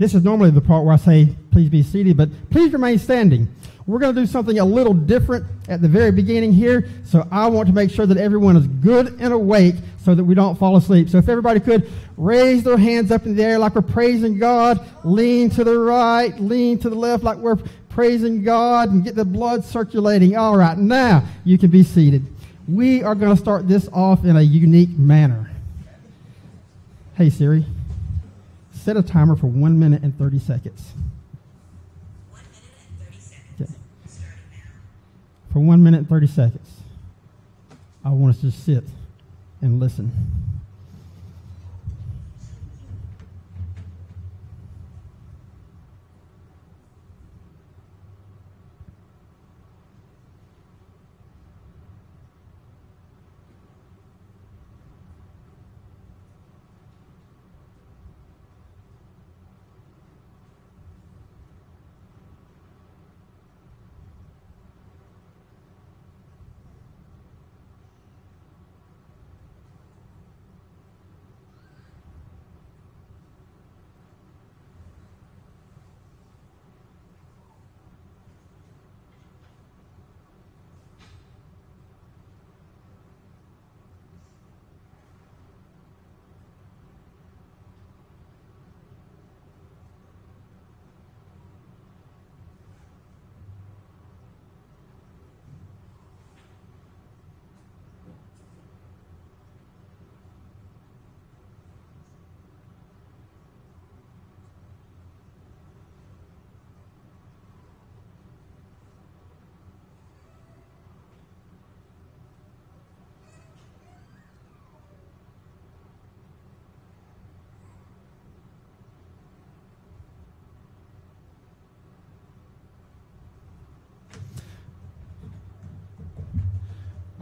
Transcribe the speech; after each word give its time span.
This 0.00 0.14
is 0.14 0.24
normally 0.24 0.50
the 0.50 0.62
part 0.62 0.86
where 0.86 0.94
I 0.94 0.96
say, 0.96 1.28
please 1.50 1.68
be 1.68 1.82
seated, 1.82 2.16
but 2.16 2.30
please 2.48 2.72
remain 2.72 2.98
standing. 2.98 3.54
We're 3.86 3.98
going 3.98 4.14
to 4.14 4.20
do 4.22 4.26
something 4.26 4.58
a 4.58 4.64
little 4.64 4.94
different 4.94 5.44
at 5.68 5.82
the 5.82 5.88
very 5.88 6.10
beginning 6.10 6.54
here, 6.54 6.88
so 7.04 7.28
I 7.30 7.48
want 7.48 7.68
to 7.68 7.74
make 7.74 7.90
sure 7.90 8.06
that 8.06 8.16
everyone 8.16 8.56
is 8.56 8.66
good 8.66 9.20
and 9.20 9.34
awake 9.34 9.74
so 10.02 10.14
that 10.14 10.24
we 10.24 10.34
don't 10.34 10.58
fall 10.58 10.76
asleep. 10.76 11.10
So 11.10 11.18
if 11.18 11.28
everybody 11.28 11.60
could 11.60 11.90
raise 12.16 12.62
their 12.62 12.78
hands 12.78 13.12
up 13.12 13.26
in 13.26 13.36
the 13.36 13.44
air 13.44 13.58
like 13.58 13.74
we're 13.74 13.82
praising 13.82 14.38
God, 14.38 14.82
lean 15.04 15.50
to 15.50 15.64
the 15.64 15.78
right, 15.78 16.34
lean 16.40 16.78
to 16.78 16.88
the 16.88 16.96
left 16.96 17.22
like 17.22 17.36
we're 17.36 17.58
praising 17.90 18.42
God, 18.42 18.88
and 18.88 19.04
get 19.04 19.16
the 19.16 19.24
blood 19.26 19.66
circulating. 19.66 20.34
All 20.34 20.56
right, 20.56 20.78
now 20.78 21.24
you 21.44 21.58
can 21.58 21.70
be 21.70 21.82
seated. 21.82 22.24
We 22.66 23.02
are 23.02 23.14
going 23.14 23.36
to 23.36 23.40
start 23.40 23.68
this 23.68 23.86
off 23.92 24.24
in 24.24 24.36
a 24.38 24.42
unique 24.42 24.96
manner. 24.96 25.50
Hey 27.16 27.28
Siri, 27.28 27.66
set 28.80 28.96
a 28.96 29.02
timer 29.02 29.36
for 29.36 29.46
one 29.46 29.78
minute 29.78 30.02
and 30.02 30.16
30 30.18 30.38
seconds. 30.38 30.92
One 32.30 32.42
minute 32.50 32.62
and 32.88 33.06
30 33.06 33.20
seconds. 33.20 33.60
Okay. 33.60 33.72
For 35.52 35.60
one 35.60 35.84
minute 35.84 35.98
and 35.98 36.08
30 36.08 36.26
seconds, 36.26 36.68
I 38.04 38.10
want 38.10 38.36
us 38.36 38.40
to 38.40 38.50
sit 38.50 38.84
and 39.60 39.78
listen. 39.78 40.10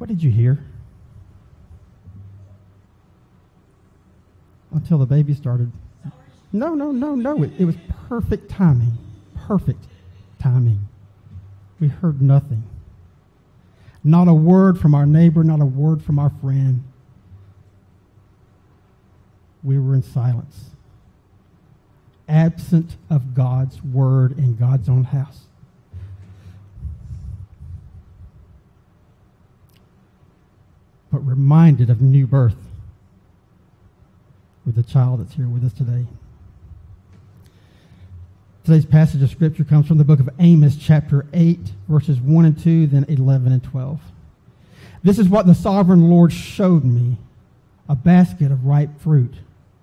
What 0.09 0.17
did 0.17 0.25
you 0.25 0.31
hear? 0.31 0.59
Until 4.73 4.97
the 4.97 5.05
baby 5.05 5.35
started. 5.35 5.71
No, 6.51 6.75
no, 6.75 6.93
no, 6.93 7.15
no. 7.15 7.43
It, 7.43 7.51
it 7.59 7.67
was 7.67 7.77
perfect 8.09 8.49
timing. 8.49 8.97
Perfect 9.37 9.85
timing. 10.39 10.89
We 11.79 11.89
heard 11.89 12.23
nothing. 12.23 12.63
Not 14.03 14.29
a 14.29 14.33
word 14.33 14.81
from 14.81 14.95
our 14.95 15.05
neighbor, 15.05 15.45
not 15.45 15.61
a 15.61 15.67
word 15.67 16.03
from 16.03 16.19
our 16.19 16.33
friend. 16.41 16.85
We 19.63 19.79
were 19.79 19.95
in 19.95 20.03
silence, 20.03 20.71
absent 22.27 22.97
of 23.11 23.35
God's 23.35 23.85
word 23.85 24.39
in 24.39 24.57
God's 24.57 24.89
own 24.89 25.05
house. 25.05 25.49
But 31.19 31.27
reminded 31.27 31.91
of 31.91 32.01
new 32.01 32.29
birth 32.29 32.55
with 34.65 34.77
the 34.77 34.85
child 34.85 35.19
that's 35.19 35.35
here 35.35 35.49
with 35.49 35.65
us 35.65 35.73
today. 35.73 36.07
Today's 38.63 38.87
passage 38.87 39.21
of 39.21 39.31
Scripture 39.31 39.65
comes 39.65 39.89
from 39.89 39.99
the 39.99 40.05
book 40.05 40.21
of 40.21 40.31
Amos, 40.39 40.77
chapter 40.77 41.27
8, 41.33 41.59
verses 41.89 42.21
1 42.21 42.45
and 42.45 42.57
2, 42.57 42.87
then 42.87 43.05
11 43.09 43.51
and 43.51 43.65
12. 43.65 44.01
This 45.03 45.19
is 45.19 45.29
what 45.29 45.47
the 45.47 45.57
sovereign 45.57 46.09
Lord 46.09 46.33
showed 46.33 46.85
me 46.85 47.17
a 47.89 47.97
basket 47.97 48.53
of 48.53 48.67
ripe 48.67 49.01
fruit. 49.01 49.35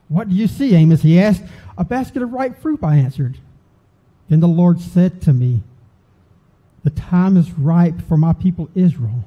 What 0.08 0.30
do 0.30 0.36
you 0.36 0.48
see, 0.48 0.74
Amos? 0.74 1.02
He 1.02 1.20
asked. 1.20 1.44
A 1.78 1.84
basket 1.84 2.22
of 2.22 2.32
ripe 2.32 2.62
fruit, 2.62 2.80
I 2.82 2.96
answered. 2.96 3.40
Then 4.30 4.40
the 4.40 4.48
Lord 4.48 4.80
said 4.80 5.22
to 5.24 5.34
me, 5.34 5.64
The 6.86 6.92
time 6.92 7.36
is 7.36 7.52
ripe 7.52 8.02
for 8.08 8.16
my 8.16 8.32
people 8.32 8.70
Israel 8.74 9.26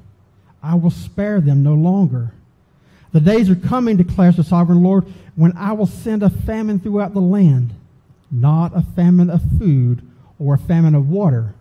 I 0.63 0.75
will 0.75 0.91
spare 0.91 1.41
them 1.41 1.63
no 1.63 1.75
longer. 1.75 2.33
The 3.13 3.21
days 3.21 3.49
are 3.49 3.57
coming, 3.57 3.97
declares 3.97 4.37
the 4.37 4.45
sovereign 4.45 4.83
Lord, 4.83 5.05
when 5.35 5.57
I 5.57 5.73
will 5.73 5.87
send 5.87 6.23
a 6.23 6.31
famine 6.31 6.79
throughout 6.81 7.15
the 7.15 7.21
land, 7.21 7.73
not 8.31 8.77
a 8.77 8.83
famine 8.83 9.31
of 9.31 9.41
food 9.59 10.03
or 10.39 10.55
a 10.55 10.59
famine 10.59 10.95
of 10.95 11.09
water, 11.09 11.55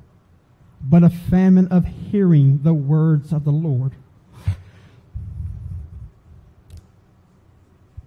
but 0.82 1.04
a 1.04 1.10
famine 1.10 1.68
of 1.70 1.86
hearing 1.86 2.62
the 2.64 2.74
words 2.74 3.32
of 3.32 3.44
the 3.46 3.52
Lord. 3.52 3.94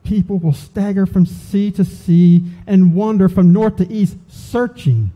People 0.05 0.39
will 0.39 0.53
stagger 0.53 1.06
from 1.06 1.25
sea 1.25 1.71
to 1.71 1.84
sea 1.84 2.45
and 2.67 2.95
wander 2.95 3.29
from 3.29 3.53
north 3.53 3.77
to 3.77 3.91
east, 3.91 4.17
searching 4.29 5.12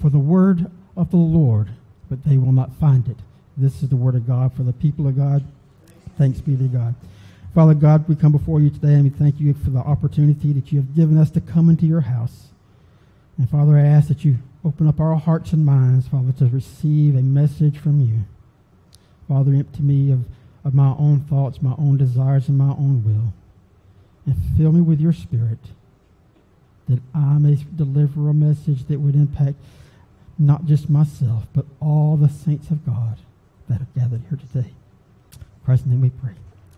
for 0.00 0.10
the 0.10 0.18
word 0.18 0.70
of 0.96 1.10
the 1.10 1.16
Lord, 1.16 1.70
but 2.10 2.24
they 2.24 2.36
will 2.36 2.52
not 2.52 2.74
find 2.74 3.08
it. 3.08 3.16
This 3.56 3.82
is 3.82 3.88
the 3.90 3.96
word 3.96 4.14
of 4.14 4.26
God 4.26 4.54
for 4.54 4.62
the 4.62 4.72
people 4.72 5.06
of 5.06 5.16
God. 5.16 5.44
Thanks 6.16 6.40
be 6.40 6.56
to 6.56 6.64
God. 6.64 6.94
Father 7.54 7.74
God, 7.74 8.08
we 8.08 8.16
come 8.16 8.32
before 8.32 8.60
you 8.60 8.70
today 8.70 8.94
and 8.94 9.04
we 9.04 9.10
thank 9.10 9.38
you 9.38 9.52
for 9.52 9.70
the 9.70 9.78
opportunity 9.78 10.52
that 10.54 10.72
you 10.72 10.80
have 10.80 10.96
given 10.96 11.18
us 11.18 11.30
to 11.32 11.40
come 11.40 11.68
into 11.68 11.84
your 11.84 12.00
house. 12.00 12.48
And 13.36 13.48
Father, 13.48 13.76
I 13.76 13.82
ask 13.82 14.08
that 14.08 14.24
you 14.24 14.38
open 14.64 14.88
up 14.88 15.00
our 15.00 15.16
hearts 15.16 15.52
and 15.52 15.66
minds, 15.66 16.08
Father, 16.08 16.32
to 16.32 16.46
receive 16.46 17.14
a 17.14 17.22
message 17.22 17.78
from 17.78 18.00
you. 18.00 18.20
Father, 19.28 19.52
empty 19.52 19.82
me 19.82 20.10
of, 20.10 20.24
of 20.64 20.74
my 20.74 20.94
own 20.98 21.20
thoughts, 21.20 21.60
my 21.60 21.74
own 21.76 21.98
desires, 21.98 22.48
and 22.48 22.56
my 22.56 22.70
own 22.70 23.04
will. 23.04 23.34
And 24.24 24.36
fill 24.56 24.72
me 24.72 24.80
with 24.80 25.00
your 25.00 25.12
spirit 25.12 25.58
that 26.88 27.00
I 27.14 27.38
may 27.38 27.58
deliver 27.76 28.30
a 28.30 28.34
message 28.34 28.84
that 28.84 29.00
would 29.00 29.14
impact 29.14 29.56
not 30.38 30.64
just 30.64 30.88
myself, 30.88 31.44
but 31.52 31.66
all 31.80 32.16
the 32.16 32.28
saints 32.28 32.70
of 32.70 32.86
God 32.86 33.18
that 33.72 33.80
are 33.80 34.00
gathered 34.00 34.22
here 34.28 34.38
today. 34.38 34.68
In 34.68 35.64
Christ's 35.64 35.86
name 35.86 36.00
we 36.00 36.10
pray. 36.10 36.32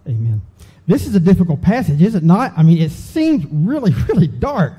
Amen. 0.07 0.41
This 0.87 1.07
is 1.07 1.15
a 1.15 1.21
difficult 1.21 1.63
passage, 1.63 2.03
is 2.03 2.15
it 2.15 2.23
not? 2.23 2.53
I 2.57 2.63
mean, 2.63 2.79
it 2.79 2.91
seems 2.91 3.47
really, 3.51 3.93
really 4.09 4.29
dark. 4.29 4.75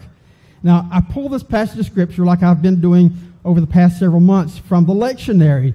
Now, 0.63 0.87
I 0.91 1.01
pull 1.01 1.29
this 1.29 1.43
passage 1.43 1.79
of 1.79 1.85
Scripture 1.85 2.25
like 2.25 2.41
I've 2.41 2.62
been 2.62 2.79
doing 2.79 3.12
over 3.44 3.62
the 3.62 3.67
past 3.67 4.00
several 4.00 4.21
months 4.21 4.57
from 4.57 4.85
the 4.85 4.94
lectionary. 4.94 5.73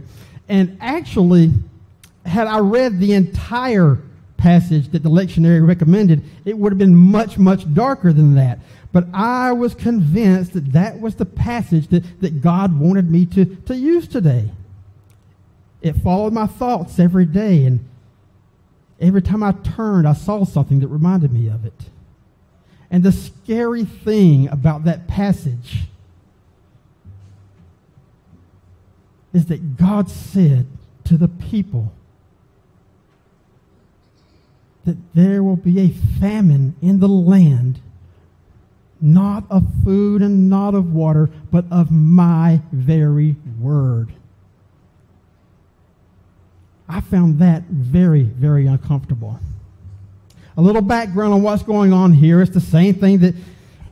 And 0.49 0.79
actually, 0.81 1.53
had 2.27 2.47
I 2.47 2.59
read 2.59 2.99
the 2.99 3.13
entire 3.13 3.99
passage 4.37 4.89
that 4.91 5.03
the 5.03 5.11
lectionary 5.11 5.65
recommended, 5.67 6.23
it 6.45 6.57
would 6.57 6.73
have 6.73 6.79
been 6.79 6.97
much, 6.97 7.39
much 7.39 7.73
darker 7.73 8.13
than 8.13 8.35
that. 8.35 8.59
But 8.93 9.07
I 9.13 9.53
was 9.53 9.75
convinced 9.75 10.55
that 10.55 10.73
that 10.73 11.01
was 11.01 11.15
the 11.15 11.27
passage 11.27 11.89
that, 11.89 12.21
that 12.21 12.41
God 12.41 12.79
wanted 12.79 13.11
me 13.11 13.27
to, 13.27 13.45
to 13.45 13.77
use 13.77 14.09
today. 14.09 14.51
It 15.83 15.95
followed 15.97 16.33
my 16.33 16.47
thoughts 16.47 16.99
every 16.99 17.25
day, 17.25 17.65
and 17.65 17.89
every 19.01 19.23
time 19.23 19.43
I 19.43 19.53
turned, 19.53 20.07
I 20.07 20.13
saw 20.13 20.45
something 20.45 20.81
that 20.81 20.89
reminded 20.89 21.33
me 21.33 21.49
of 21.49 21.65
it. 21.65 21.89
And 22.91 23.03
the 23.03 23.13
scary 23.13 23.85
thing 23.85 24.49
about 24.49 24.85
that 24.85 25.07
passage 25.07 25.85
is 29.33 29.47
that 29.47 29.77
God 29.77 30.11
said 30.11 30.67
to 31.05 31.17
the 31.17 31.29
people 31.29 31.93
that 34.85 34.97
there 35.15 35.43
will 35.43 35.57
be 35.57 35.79
a 35.81 35.89
famine 35.89 36.75
in 36.83 37.01
the 37.01 37.09
land 37.09 37.81
not 39.01 39.45
of 39.51 39.65
food 39.85 40.21
and 40.21 40.51
not 40.51 40.75
of 40.75 40.93
water, 40.93 41.31
but 41.51 41.65
of 41.71 41.91
my 41.91 42.61
very 42.71 43.37
word. 43.59 44.13
I 46.91 47.01
found 47.01 47.39
that 47.39 47.63
very, 47.69 48.23
very 48.23 48.67
uncomfortable. 48.67 49.39
A 50.57 50.61
little 50.61 50.83
background 50.83 51.33
on 51.33 51.41
what's 51.41 51.63
going 51.63 51.93
on 51.93 52.13
here. 52.13 52.43
It's 52.43 52.51
the 52.51 52.61
same 52.61 52.95
thing 52.95 53.19
that 53.21 53.37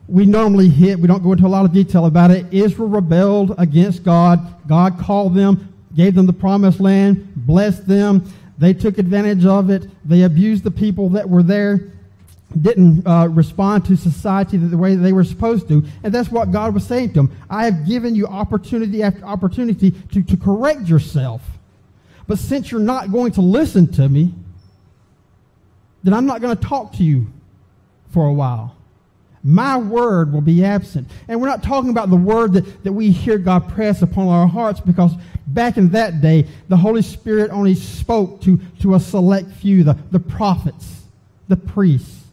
we 0.09 0.27
normally 0.27 0.69
hit. 0.69 0.99
We 0.99 1.07
don't 1.07 1.23
go 1.23 1.31
into 1.31 1.47
a 1.47 1.49
lot 1.49 1.65
of 1.65 1.73
detail 1.73 2.07
about 2.07 2.33
it. 2.33 2.53
Israel 2.53 2.89
rebelled 2.89 3.55
against 3.57 4.03
God. 4.03 4.41
God 4.67 4.99
called 4.99 5.37
them, 5.37 5.73
gave 5.95 6.17
them 6.17 6.27
the 6.27 6.33
promised 6.33 6.81
land, 6.81 7.33
blessed 7.37 7.87
them. 7.87 8.29
They 8.59 8.75
took 8.75 8.99
advantage 8.99 9.47
of 9.47 9.71
it. 9.71 9.87
They 10.05 10.23
abused 10.23 10.65
the 10.65 10.71
people 10.73 11.09
that 11.11 11.29
were 11.29 11.45
there, 11.45 11.93
didn't 12.61 13.07
uh, 13.07 13.29
respond 13.29 13.85
to 13.85 13.97
society 13.97 14.57
the 14.57 14.77
way 14.77 14.97
they 14.97 15.13
were 15.13 15.23
supposed 15.23 15.69
to. 15.69 15.85
And 16.03 16.13
that's 16.13 16.31
what 16.31 16.51
God 16.51 16.75
was 16.75 16.85
saying 16.85 17.11
to 17.11 17.15
them. 17.15 17.37
I 17.49 17.65
have 17.67 17.87
given 17.87 18.17
you 18.17 18.27
opportunity 18.27 19.05
after 19.05 19.25
opportunity 19.25 19.93
to, 19.93 20.23
to 20.23 20.37
correct 20.37 20.89
yourself. 20.89 21.43
But 22.29 22.39
since 22.39 22.71
you're 22.71 22.81
not 22.81 23.11
going 23.11 23.33
to 23.33 23.41
listen 23.41 23.91
to 23.95 24.09
me, 24.09 24.33
then 26.05 26.15
I'm 26.15 26.27
not 26.27 26.41
going 26.41 26.57
to 26.57 26.63
talk 26.63 26.93
to 26.95 27.03
you 27.03 27.27
for 28.13 28.27
a 28.27 28.33
while. 28.33 28.77
My 29.43 29.79
word 29.79 30.33
will 30.33 30.43
be 30.43 30.65
absent. 30.65 31.09
And 31.27 31.41
we're 31.41 31.49
not 31.49 31.63
talking 31.63 31.91
about 31.91 32.11
the 32.11 32.17
word 32.17 32.53
that, 32.53 32.85
that 32.85 32.93
we 32.93 33.11
hear 33.11 33.39
God 33.39 33.69
press 33.71 34.03
upon 34.03 34.29
our 34.29 34.47
hearts 34.47 34.79
because 34.79 35.13
back 35.47 35.79
in 35.79 35.89
that 35.91 36.21
day, 36.21 36.47
the 36.69 36.77
Holy 36.77 37.03
Spirit 37.03 37.51
only 37.51 37.75
spoke 37.75 38.43
to, 38.43 38.61
to 38.83 38.95
a 38.95 39.01
select 39.01 39.51
few, 39.53 39.83
the, 39.83 39.97
the 40.11 40.21
prophets, 40.21 41.03
the 41.49 41.57
priests. 41.57 42.27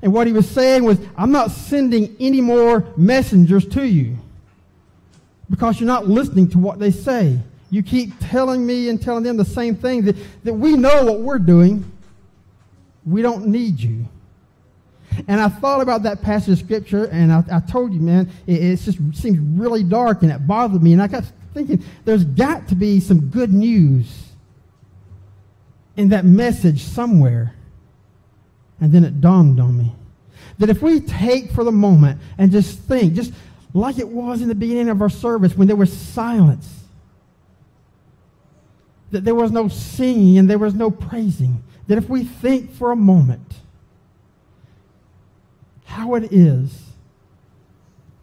And 0.00 0.12
what 0.12 0.26
he 0.26 0.32
was 0.32 0.48
saying 0.48 0.84
was, 0.84 0.98
I'm 1.16 1.32
not 1.32 1.50
sending 1.50 2.16
any 2.18 2.40
more 2.40 2.86
messengers 2.96 3.66
to 3.68 3.86
you 3.86 4.16
because 5.50 5.80
you're 5.80 5.86
not 5.86 6.06
listening 6.06 6.48
to 6.50 6.58
what 6.58 6.78
they 6.78 6.90
say. 6.90 7.40
You 7.76 7.82
keep 7.82 8.14
telling 8.20 8.64
me 8.64 8.88
and 8.88 9.02
telling 9.02 9.22
them 9.22 9.36
the 9.36 9.44
same 9.44 9.76
thing 9.76 10.06
that, 10.06 10.16
that 10.44 10.54
we 10.54 10.78
know 10.78 11.04
what 11.04 11.20
we're 11.20 11.38
doing. 11.38 11.84
We 13.04 13.20
don't 13.20 13.48
need 13.48 13.78
you. 13.78 14.08
And 15.28 15.38
I 15.38 15.50
thought 15.50 15.82
about 15.82 16.04
that 16.04 16.22
passage 16.22 16.58
of 16.58 16.64
scripture, 16.64 17.04
and 17.04 17.30
I, 17.30 17.44
I 17.52 17.60
told 17.60 17.92
you, 17.92 18.00
man, 18.00 18.30
it, 18.46 18.64
it 18.64 18.76
just 18.78 18.98
seems 19.14 19.38
really 19.60 19.84
dark, 19.84 20.22
and 20.22 20.32
it 20.32 20.46
bothered 20.46 20.82
me. 20.82 20.94
And 20.94 21.02
I 21.02 21.06
got 21.06 21.24
thinking, 21.52 21.84
there's 22.06 22.24
got 22.24 22.66
to 22.68 22.74
be 22.74 22.98
some 22.98 23.28
good 23.28 23.52
news 23.52 24.30
in 25.98 26.08
that 26.08 26.24
message 26.24 26.82
somewhere. 26.82 27.54
And 28.80 28.90
then 28.90 29.04
it 29.04 29.20
dawned 29.20 29.60
on 29.60 29.76
me 29.76 29.92
that 30.60 30.70
if 30.70 30.80
we 30.80 31.00
take 31.00 31.50
for 31.50 31.62
the 31.62 31.72
moment 31.72 32.22
and 32.38 32.50
just 32.50 32.78
think, 32.78 33.12
just 33.12 33.34
like 33.74 33.98
it 33.98 34.08
was 34.08 34.40
in 34.40 34.48
the 34.48 34.54
beginning 34.54 34.88
of 34.88 35.02
our 35.02 35.10
service 35.10 35.54
when 35.54 35.68
there 35.68 35.76
was 35.76 35.94
silence, 35.94 36.84
that 39.10 39.24
there 39.24 39.34
was 39.34 39.52
no 39.52 39.68
singing 39.68 40.38
and 40.38 40.50
there 40.50 40.58
was 40.58 40.74
no 40.74 40.90
praising, 40.90 41.62
that 41.86 41.98
if 41.98 42.08
we 42.08 42.24
think 42.24 42.72
for 42.72 42.90
a 42.90 42.96
moment 42.96 43.60
how 45.84 46.14
it 46.14 46.32
is 46.32 46.82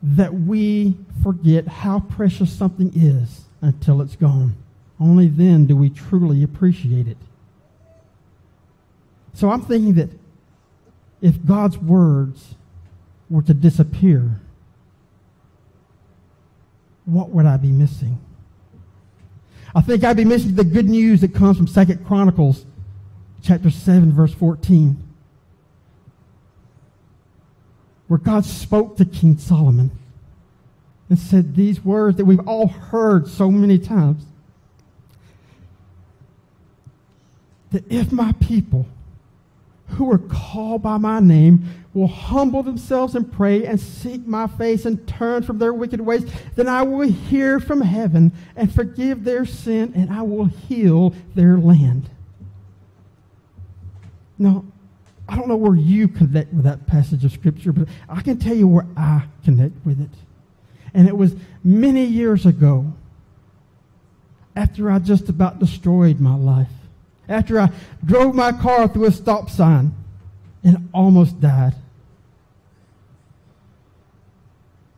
that 0.02 0.34
we 0.34 0.96
forget 1.24 1.66
how 1.66 2.02
precious 2.02 2.52
something 2.52 2.92
is 2.94 3.46
until 3.62 4.02
it's 4.02 4.18
gone. 4.18 4.56
Only 5.00 5.28
then 5.28 5.66
do 5.66 5.78
we 5.78 5.90
truly 5.90 6.44
appreciate 6.44 7.08
it. 7.08 7.18
So 9.34 9.50
I'm 9.50 9.62
thinking 9.62 9.94
that 9.96 10.10
if 11.22 11.44
God's 11.46 11.78
words 11.78 12.56
were 13.30 13.42
to 13.44 13.54
disappear, 13.54 14.42
what 17.06 17.30
would 17.30 17.46
I 17.46 17.58
be 17.58 17.70
missing? 17.70 18.20
I 19.76 19.82
think 19.82 20.04
I'd 20.04 20.18
be 20.18 20.26
missing 20.26 20.56
the 20.56 20.64
good 20.64 20.88
news 20.88 21.22
that 21.22 21.34
comes 21.34 21.58
from 21.58 21.68
Second 21.68 22.06
Chronicles 22.06 22.66
chapter 23.42 23.70
7 23.70 24.14
verse 24.14 24.34
14 24.34 25.04
where 28.08 28.20
God 28.20 28.46
spoke 28.46 28.98
to 28.98 29.06
King 29.06 29.38
Solomon 29.38 29.92
and 31.10 31.18
said 31.18 31.56
these 31.56 31.84
words 31.84 32.18
that 32.18 32.26
we've 32.26 32.48
all 32.48 32.68
heard 32.68 33.28
so 33.28 33.50
many 33.50 33.80
times 33.80 34.26
that 37.72 37.92
if 37.92 38.12
my 38.12 38.34
people 38.34 38.86
who 39.94 40.12
are 40.12 40.18
called 40.18 40.82
by 40.82 40.98
my 40.98 41.20
name 41.20 41.66
will 41.94 42.08
humble 42.08 42.64
themselves 42.64 43.16
and 43.16 43.32
pray 43.32 43.66
and 43.66 43.80
seek 43.80 44.26
my 44.26 44.48
face 44.48 44.86
and 44.86 45.08
turn 45.08 45.44
from 45.44 45.60
their 45.60 45.74
wicked 45.74 46.02
ways, 46.02 46.26
then 46.56 46.68
I 46.68 46.82
will 46.82 47.08
hear 47.08 47.60
from 47.60 47.82
heaven 47.82 48.32
and 48.56 48.74
forgive 48.74 49.24
their 49.24 49.46
sin 49.46 49.94
and 49.96 50.12
I 50.12 50.24
will 50.24 50.46
heal 50.46 51.14
their 51.36 51.58
land. 51.58 52.10
Now, 54.40 54.66
I 55.30 55.36
don't 55.36 55.48
know 55.48 55.56
where 55.56 55.76
you 55.76 56.08
connect 56.08 56.54
with 56.54 56.66
that 56.66 56.86
passage 56.88 57.24
of 57.24 57.32
Scripture, 57.32 57.72
but 57.72 57.88
I 58.10 58.22
can 58.22 58.38
tell 58.38 58.56
you 58.56 58.68
where 58.68 58.88
I 58.98 59.24
connect 59.46 59.86
with 59.86 60.02
it. 60.02 60.10
And 60.94 61.08
it 61.08 61.16
was 61.16 61.36
many 61.64 62.04
years 62.04 62.46
ago, 62.46 62.94
after 64.56 64.92
I 64.92 65.00
just 65.00 65.30
about 65.30 65.60
destroyed 65.60 66.20
my 66.20 66.36
life, 66.36 66.70
after 67.28 67.60
I 67.60 67.70
drove 68.04 68.36
my 68.36 68.52
car 68.52 68.88
through 68.88 69.06
a 69.06 69.12
stop 69.12 69.50
sign 69.50 69.94
and 70.64 70.90
almost 70.94 71.40
died. 71.40 71.74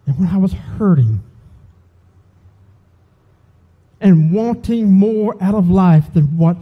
And 0.05 0.19
when 0.19 0.29
I 0.29 0.37
was 0.37 0.53
hurting 0.53 1.21
and 3.99 4.31
wanting 4.31 4.91
more 4.91 5.35
out 5.41 5.55
of 5.55 5.69
life 5.69 6.13
than 6.13 6.37
what 6.37 6.57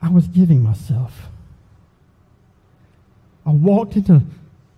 I 0.00 0.08
was 0.08 0.26
giving 0.26 0.62
myself. 0.62 1.28
I 3.46 3.50
walked 3.50 3.96
into 3.96 4.22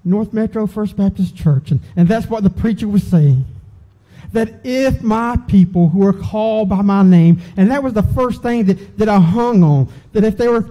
North 0.05 0.33
Metro 0.33 0.67
First 0.67 0.97
Baptist 0.97 1.35
Church, 1.35 1.71
and, 1.71 1.81
and 1.97 2.07
that's 2.07 2.27
what 2.29 2.43
the 2.43 2.51
preacher 2.51 2.87
was 2.87 3.05
saying. 3.05 3.47
That 4.35 4.61
if 4.63 5.03
my 5.03 5.37
people 5.49 5.89
who 5.89 6.07
are 6.07 6.13
called 6.13 6.69
by 6.69 6.83
my 6.83 7.03
name, 7.03 7.41
and 7.57 7.71
that 7.71 7.83
was 7.83 7.95
the 7.95 8.03
first 8.03 8.43
thing 8.43 8.67
that, 8.67 8.99
that 8.99 9.09
I 9.09 9.19
hung 9.19 9.63
on, 9.63 9.89
that 10.13 10.23
if 10.23 10.37
they 10.37 10.49
were 10.49 10.69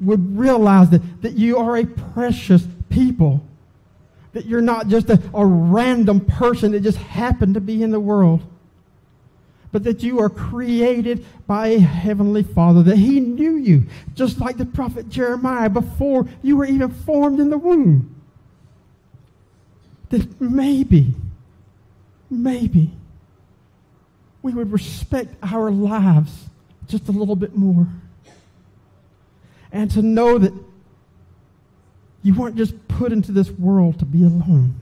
would 0.00 0.38
realize 0.38 0.90
that, 0.90 1.22
that 1.22 1.32
you 1.32 1.58
are 1.58 1.76
a 1.76 1.84
precious 1.84 2.64
people, 2.88 3.44
that 4.32 4.46
you're 4.46 4.60
not 4.60 4.86
just 4.86 5.10
a, 5.10 5.20
a 5.34 5.44
random 5.44 6.20
person 6.20 6.70
that 6.70 6.80
just 6.80 6.98
happened 6.98 7.54
to 7.54 7.60
be 7.60 7.82
in 7.82 7.90
the 7.90 7.98
world 7.98 8.42
but 9.72 9.84
that 9.84 10.02
you 10.02 10.20
are 10.20 10.30
created 10.30 11.24
by 11.46 11.68
a 11.68 11.78
heavenly 11.78 12.42
Father, 12.42 12.82
that 12.82 12.96
He 12.96 13.20
knew 13.20 13.56
you, 13.56 13.84
just 14.14 14.40
like 14.40 14.56
the 14.56 14.64
prophet 14.64 15.08
Jeremiah, 15.08 15.68
before 15.68 16.26
you 16.42 16.56
were 16.56 16.64
even 16.64 16.90
formed 16.90 17.40
in 17.40 17.50
the 17.50 17.58
womb. 17.58 18.14
That 20.10 20.40
maybe, 20.40 21.14
maybe, 22.30 22.92
we 24.42 24.52
would 24.52 24.72
respect 24.72 25.34
our 25.42 25.70
lives 25.70 26.46
just 26.86 27.08
a 27.08 27.12
little 27.12 27.36
bit 27.36 27.56
more. 27.56 27.86
And 29.72 29.90
to 29.92 30.02
know 30.02 30.38
that 30.38 30.52
you 32.22 32.34
weren't 32.34 32.56
just 32.56 32.88
put 32.88 33.12
into 33.12 33.32
this 33.32 33.50
world 33.50 33.98
to 33.98 34.04
be 34.04 34.22
alone, 34.22 34.80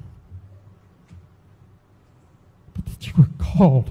but 2.75 2.87
that 2.87 3.07
you 3.07 3.13
were 3.19 3.29
called 3.39 3.91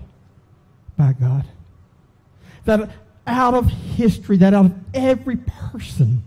by 0.98 1.14
God. 1.14 1.46
That 2.66 2.90
out 3.28 3.54
of 3.54 3.68
history, 3.68 4.38
that 4.38 4.54
out 4.54 4.66
of 4.66 4.76
every 4.94 5.38
person 5.38 6.24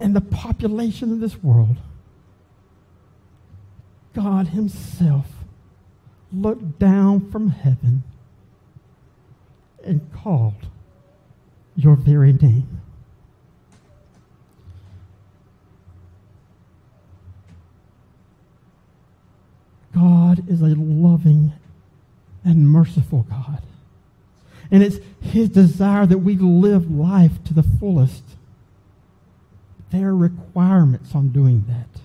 and 0.00 0.16
the 0.16 0.20
population 0.20 1.12
of 1.12 1.20
this 1.20 1.42
world, 1.42 1.76
God 4.14 4.48
Himself 4.48 5.26
looked 6.32 6.78
down 6.78 7.30
from 7.30 7.50
heaven 7.50 8.02
and 9.84 10.00
called 10.12 10.66
your 11.76 11.96
very 11.96 12.32
name. 12.32 12.80
God 19.94 20.48
is 20.48 20.62
a 20.62 20.74
loving 20.74 21.52
and 22.44 22.68
merciful 22.68 23.26
God. 23.28 23.62
And 24.70 24.82
it's 24.82 24.98
His 25.20 25.48
desire 25.50 26.06
that 26.06 26.18
we 26.18 26.36
live 26.36 26.90
life 26.90 27.44
to 27.44 27.54
the 27.54 27.62
fullest. 27.62 28.22
There 29.90 30.08
are 30.08 30.16
requirements 30.16 31.14
on 31.14 31.28
doing 31.28 31.64
that. 31.68 32.01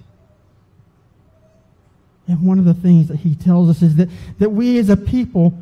And 2.27 2.41
one 2.41 2.59
of 2.59 2.65
the 2.65 2.73
things 2.73 3.07
that 3.07 3.17
He 3.17 3.35
tells 3.35 3.69
us 3.69 3.81
is 3.81 3.95
that, 3.95 4.09
that 4.39 4.49
we 4.49 4.77
as 4.79 4.89
a 4.89 4.97
people 4.97 5.57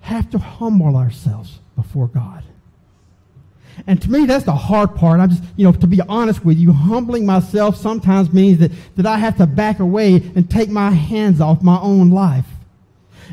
have 0.00 0.30
to 0.30 0.38
humble 0.38 0.96
ourselves 0.96 1.58
before 1.76 2.08
God. 2.08 2.42
and 3.86 4.00
to 4.02 4.10
me, 4.10 4.26
that's 4.26 4.44
the 4.44 4.52
hard 4.52 4.94
part. 4.96 5.20
I'm 5.20 5.30
just, 5.30 5.42
you 5.56 5.64
know, 5.64 5.72
to 5.72 5.86
be 5.86 6.00
honest 6.08 6.44
with 6.44 6.58
you, 6.58 6.72
humbling 6.72 7.26
myself 7.26 7.76
sometimes 7.76 8.32
means 8.32 8.58
that, 8.58 8.72
that 8.96 9.06
I 9.06 9.18
have 9.18 9.36
to 9.36 9.46
back 9.46 9.80
away 9.80 10.16
and 10.34 10.50
take 10.50 10.68
my 10.68 10.90
hands 10.90 11.40
off 11.40 11.62
my 11.62 11.78
own 11.80 12.10
life. 12.10 12.46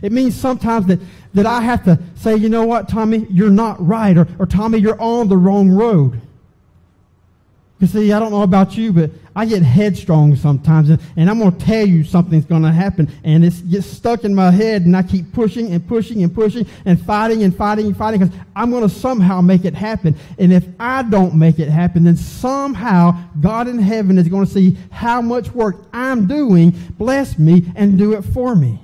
It 0.01 0.12
means 0.12 0.36
sometimes 0.36 0.88
that, 0.88 1.00
that 1.34 1.45
I 1.45 1.62
have 1.62 1.84
to 1.86 2.00
say, 2.15 2.36
you 2.36 2.50
know 2.50 2.65
what, 2.65 2.89
Tommy, 2.89 3.25
you're 3.29 3.50
not 3.50 3.86
right, 3.86 4.17
or, 4.17 4.27
or 4.39 4.45
Tommy, 4.45 4.79
you're 4.79 5.01
on 5.01 5.29
the 5.29 5.38
wrong 5.38 5.69
road. 5.69 6.22
You 7.79 7.88
see, 7.88 8.13
I 8.13 8.20
don't 8.20 8.32
know 8.32 8.44
about 8.44 8.77
you, 8.77 8.94
but 8.94 9.12
I 9.36 9.46
get 9.46 9.62
headstrong 9.62 10.34
sometimes, 10.38 10.89
and, 10.89 11.01
and 11.17 11.29
I'm 11.29 11.39
going 11.39 11.58
to 11.58 11.65
tell 11.65 11.86
you 11.86 12.05
something's 12.05 12.46
going 12.46 12.62
to 12.62 12.72
happen, 12.72 13.12
and 13.25 13.44
it 13.44 13.53
gets 13.70 13.86
stuck 13.86 14.24
in 14.24 14.34
my 14.34 14.50
head, 14.50 14.84
and 14.84 14.96
I 14.96 15.03
keep 15.03 15.34
pushing 15.34 15.74
and 15.74 15.86
pushing 15.86 16.24
and 16.24 16.34
pushing 16.34 16.65
and 16.86 17.01
fighting 17.05 17.44
and 17.44 17.55
fighting 17.55 17.88
and 17.88 17.98
fighting 17.98 18.22
because 18.22 18.34
I'm 18.55 18.72
going 18.72 18.88
to 18.88 18.89
somehow 18.89 19.41
make 19.41 19.65
it 19.65 19.74
happen. 19.74 20.15
And 20.39 20.53
if 20.53 20.65
I 20.79 21.03
don't 21.03 21.36
make 21.36 21.60
it 21.60 21.67
happen, 21.67 22.05
then 22.05 22.15
somehow 22.15 23.22
God 23.41 23.67
in 23.67 23.77
heaven 23.77 24.17
is 24.17 24.29
going 24.29 24.46
to 24.46 24.51
see 24.51 24.77
how 24.89 25.22
much 25.22 25.51
work 25.51 25.75
I'm 25.91 26.27
doing, 26.27 26.72
bless 26.98 27.38
me, 27.38 27.70
and 27.75 27.98
do 27.98 28.13
it 28.13 28.22
for 28.22 28.55
me. 28.55 28.79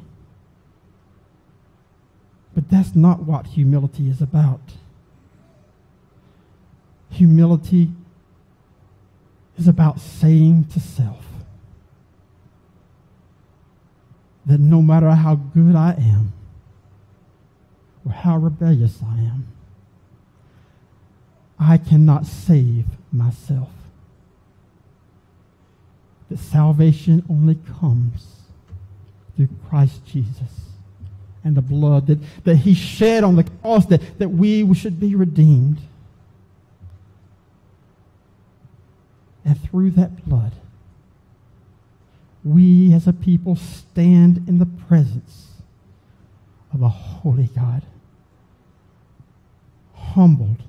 But 2.54 2.70
that's 2.70 2.94
not 2.94 3.22
what 3.22 3.48
humility 3.48 4.10
is 4.10 4.22
about. 4.22 4.60
Humility 7.12 7.92
is 9.62 9.68
about 9.68 10.00
saying 10.00 10.66
to 10.74 10.80
self 10.80 11.24
that 14.44 14.60
no 14.60 14.82
matter 14.82 15.12
how 15.12 15.36
good 15.36 15.76
I 15.76 15.92
am 15.92 16.34
or 18.04 18.12
how 18.12 18.38
rebellious 18.38 18.98
I 19.04 19.20
am, 19.20 19.48
I 21.60 21.78
cannot 21.78 22.26
save 22.26 22.86
myself. 23.12 23.70
That 26.30 26.40
salvation 26.40 27.24
only 27.30 27.60
comes 27.80 28.38
through 29.36 29.50
Christ 29.70 30.04
Jesus 30.08 30.72
and 31.44 31.56
the 31.56 31.62
blood 31.62 32.08
that, 32.08 32.18
that 32.46 32.56
he 32.56 32.74
shed 32.74 33.24
on 33.24 33.36
the 33.36 33.44
cross 33.44 33.86
that, 33.88 34.18
that 34.18 34.30
we 34.30 34.74
should 34.74 35.00
be 35.00 35.14
redeemed. 35.14 35.78
And 39.52 39.60
through 39.60 39.92
that 39.92 40.26
blood, 40.26 40.54
we 42.42 42.94
as 42.94 43.06
a 43.06 43.12
people 43.12 43.58
stand 43.58 44.48
in 44.48 44.60
the 44.60 44.66
presence 44.66 45.56
of 46.74 46.82
a 46.82 46.88
holy 46.88 47.50
God, 47.54 47.82
humbled 49.94 50.64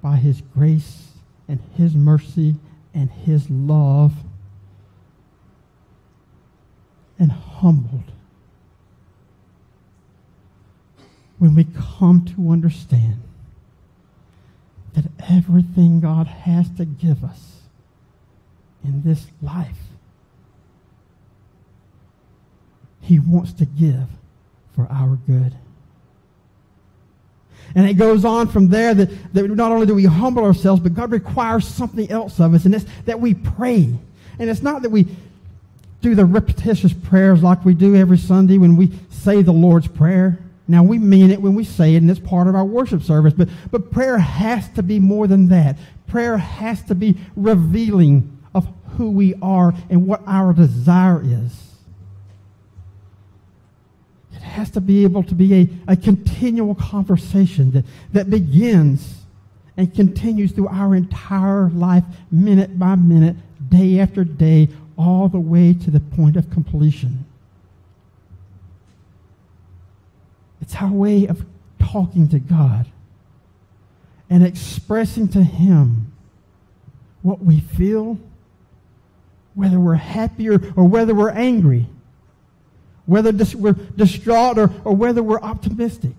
by 0.00 0.16
his 0.16 0.40
grace 0.40 1.08
and 1.46 1.60
his 1.76 1.94
mercy 1.94 2.56
and 2.94 3.10
his 3.10 3.50
love, 3.50 4.14
and 7.18 7.32
humbled 7.32 8.12
when 11.38 11.54
we 11.54 11.64
come 11.64 12.24
to 12.34 12.50
understand 12.50 13.20
that 14.94 15.04
everything 15.30 16.00
God 16.00 16.26
has 16.26 16.68
to 16.76 16.84
give 16.84 17.24
us 17.24 17.60
in 18.84 19.02
this 19.02 19.26
life, 19.40 19.78
He 23.00 23.18
wants 23.18 23.52
to 23.54 23.64
give 23.64 24.08
for 24.74 24.86
our 24.90 25.18
good. 25.26 25.54
And 27.74 27.88
it 27.88 27.94
goes 27.94 28.24
on 28.24 28.48
from 28.48 28.68
there 28.68 28.92
that, 28.92 29.34
that 29.34 29.48
not 29.48 29.72
only 29.72 29.86
do 29.86 29.94
we 29.94 30.04
humble 30.04 30.44
ourselves, 30.44 30.82
but 30.82 30.94
God 30.94 31.10
requires 31.10 31.66
something 31.66 32.10
else 32.10 32.38
of 32.38 32.54
us, 32.54 32.64
and 32.64 32.74
it's 32.74 32.84
that 33.06 33.20
we 33.20 33.34
pray. 33.34 33.94
And 34.38 34.50
it's 34.50 34.62
not 34.62 34.82
that 34.82 34.90
we 34.90 35.06
do 36.00 36.14
the 36.14 36.24
repetitious 36.24 36.92
prayers 36.92 37.42
like 37.42 37.64
we 37.64 37.74
do 37.74 37.94
every 37.96 38.18
Sunday 38.18 38.58
when 38.58 38.76
we 38.76 38.90
say 39.10 39.40
the 39.40 39.52
Lord's 39.52 39.86
Prayer. 39.86 40.38
Now, 40.68 40.82
we 40.82 40.98
mean 40.98 41.30
it 41.30 41.42
when 41.42 41.54
we 41.54 41.64
say 41.64 41.94
it, 41.94 41.98
and 41.98 42.10
it's 42.10 42.20
part 42.20 42.46
of 42.46 42.54
our 42.54 42.64
worship 42.64 43.02
service, 43.02 43.34
but, 43.34 43.48
but 43.70 43.90
prayer 43.90 44.18
has 44.18 44.68
to 44.70 44.82
be 44.82 45.00
more 45.00 45.26
than 45.26 45.48
that. 45.48 45.76
Prayer 46.06 46.36
has 46.38 46.82
to 46.84 46.94
be 46.94 47.16
revealing 47.34 48.38
of 48.54 48.68
who 48.96 49.10
we 49.10 49.34
are 49.42 49.74
and 49.90 50.06
what 50.06 50.22
our 50.26 50.52
desire 50.52 51.20
is. 51.24 51.72
It 54.34 54.42
has 54.42 54.70
to 54.72 54.80
be 54.80 55.02
able 55.04 55.22
to 55.24 55.34
be 55.34 55.54
a, 55.54 55.92
a 55.92 55.96
continual 55.96 56.74
conversation 56.74 57.72
that, 57.72 57.84
that 58.12 58.30
begins 58.30 59.22
and 59.76 59.92
continues 59.94 60.52
through 60.52 60.68
our 60.68 60.94
entire 60.94 61.70
life, 61.70 62.04
minute 62.30 62.78
by 62.78 62.94
minute, 62.94 63.36
day 63.68 63.98
after 63.98 64.22
day, 64.22 64.68
all 64.96 65.28
the 65.28 65.40
way 65.40 65.74
to 65.74 65.90
the 65.90 66.00
point 66.00 66.36
of 66.36 66.50
completion. 66.50 67.24
It's 70.72 70.80
our 70.80 70.90
way 70.90 71.26
of 71.26 71.44
talking 71.78 72.28
to 72.28 72.38
God 72.38 72.86
and 74.30 74.42
expressing 74.42 75.28
to 75.28 75.42
Him 75.42 76.14
what 77.20 77.44
we 77.44 77.60
feel, 77.60 78.18
whether 79.54 79.78
we're 79.78 79.96
happy 79.96 80.48
or, 80.48 80.54
or 80.74 80.88
whether 80.88 81.14
we're 81.14 81.28
angry, 81.28 81.88
whether 83.04 83.32
dis- 83.32 83.54
we're 83.54 83.74
distraught 83.74 84.58
or, 84.58 84.70
or 84.82 84.96
whether 84.96 85.22
we're 85.22 85.42
optimistic. 85.42 86.14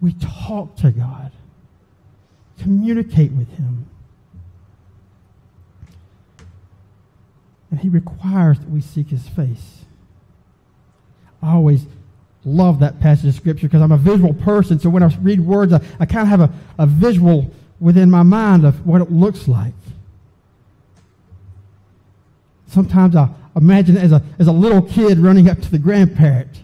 We 0.00 0.12
talk 0.12 0.76
to 0.76 0.92
God, 0.92 1.32
communicate 2.60 3.32
with 3.32 3.48
Him. 3.56 3.86
And 7.72 7.80
He 7.80 7.88
requires 7.88 8.60
that 8.60 8.70
we 8.70 8.80
seek 8.80 9.08
His 9.08 9.26
face. 9.26 9.78
Always 11.42 11.86
love 12.44 12.80
that 12.80 13.00
passage 13.00 13.26
of 13.26 13.34
Scripture 13.34 13.66
because 13.66 13.82
I'm 13.82 13.92
a 13.92 13.98
visual 13.98 14.34
person. 14.34 14.78
So 14.78 14.88
when 14.88 15.02
I 15.02 15.14
read 15.20 15.40
words, 15.40 15.72
I, 15.72 15.80
I 15.98 16.06
kind 16.06 16.22
of 16.22 16.28
have 16.28 16.40
a, 16.40 16.50
a 16.78 16.86
visual 16.86 17.50
within 17.78 18.10
my 18.10 18.22
mind 18.22 18.64
of 18.64 18.86
what 18.86 19.00
it 19.00 19.10
looks 19.10 19.48
like. 19.48 19.74
Sometimes 22.66 23.16
I 23.16 23.28
imagine 23.56 23.96
as 23.96 24.12
a, 24.12 24.22
as 24.38 24.46
a 24.46 24.52
little 24.52 24.82
kid 24.82 25.18
running 25.18 25.48
up 25.48 25.60
to 25.60 25.70
the 25.70 25.78
grandparent, 25.78 26.62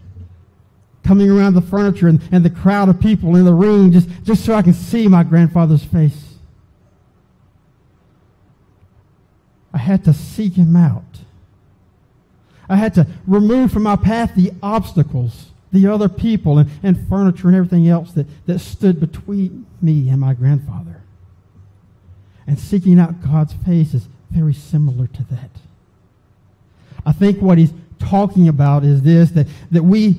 coming 1.05 1.31
around 1.31 1.55
the 1.55 1.63
furniture 1.63 2.09
and, 2.09 2.21
and 2.31 2.45
the 2.45 2.51
crowd 2.51 2.89
of 2.89 3.01
people 3.01 3.37
in 3.37 3.45
the 3.45 3.53
room 3.53 3.93
just, 3.93 4.09
just 4.23 4.45
so 4.45 4.55
I 4.55 4.63
can 4.63 4.73
see 4.73 5.09
my 5.09 5.25
grandfather's 5.25 5.85
face. 5.85 6.35
I 9.75 9.79
had 9.79 10.05
to 10.05 10.15
seek 10.15 10.55
him 10.55 10.75
out. 10.77 11.03
I 12.69 12.77
had 12.77 12.95
to 12.95 13.07
remove 13.27 13.73
from 13.73 13.83
my 13.83 13.97
path 13.97 14.35
the 14.35 14.53
obstacles 14.63 15.51
the 15.73 15.87
other 15.87 16.09
people 16.09 16.59
and, 16.59 16.71
and 16.83 17.09
furniture 17.09 17.49
and 17.49 17.57
everything 17.57 17.89
else 17.89 18.13
that, 18.13 18.27
that 18.47 18.59
stood 18.61 19.01
between 19.01 19.67
me 19.83 20.09
and 20.09 20.21
my 20.21 20.35
grandfather. 20.35 21.03
And 22.47 22.59
seeking 22.59 22.99
out 22.99 23.21
God's 23.23 23.53
face 23.53 23.93
is 23.93 24.09
very 24.31 24.55
similar 24.55 25.07
to 25.09 25.25
that. 25.25 25.51
I 27.05 27.13
think 27.13 27.41
what 27.41 27.59
he's 27.59 27.73
talking 27.99 28.49
about 28.49 28.85
is 28.85 29.03
this 29.03 29.31
that, 29.33 29.47
that 29.71 29.83
we, 29.83 30.17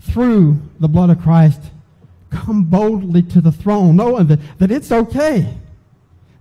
through 0.00 0.60
the 0.80 0.88
blood 0.88 1.10
of 1.10 1.20
Christ, 1.20 1.60
come 2.30 2.64
boldly 2.64 3.22
to 3.22 3.40
the 3.40 3.52
throne, 3.52 3.96
knowing 3.96 4.26
that, 4.26 4.40
that 4.58 4.70
it's 4.70 4.92
okay. 4.92 5.54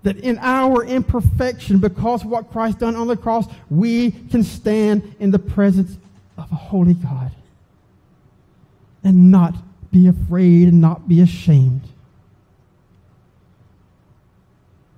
That 0.04 0.18
in 0.18 0.38
our 0.40 0.84
imperfection, 0.86 1.80
because 1.80 2.24
of 2.24 2.30
what 2.30 2.52
Christ 2.52 2.80
done 2.80 2.96
on 2.96 3.08
the 3.08 3.18
cross, 3.18 3.46
we 3.70 4.12
can 4.12 4.44
stand 4.44 5.16
in 5.20 5.32
the 5.32 5.40
presence 5.40 5.98
of 6.38 6.52
a 6.52 6.56
holy 6.56 6.94
God 6.94 7.32
and 9.04 9.32
not 9.32 9.56
be 9.92 10.08
afraid 10.08 10.68
and 10.68 10.82
not 10.82 11.08
be 11.08 11.22
ashamed. 11.22 11.82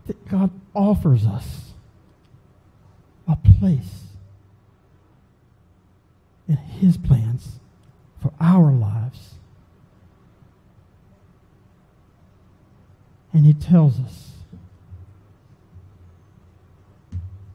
That 0.07 0.27
God 0.27 0.49
offers 0.73 1.25
us 1.25 1.71
a 3.27 3.35
place 3.35 4.05
in 6.47 6.57
His 6.57 6.97
plans 6.97 7.59
for 8.21 8.33
our 8.39 8.71
lives. 8.71 9.35
And 13.31 13.45
He 13.45 13.53
tells 13.53 13.99
us 13.99 14.31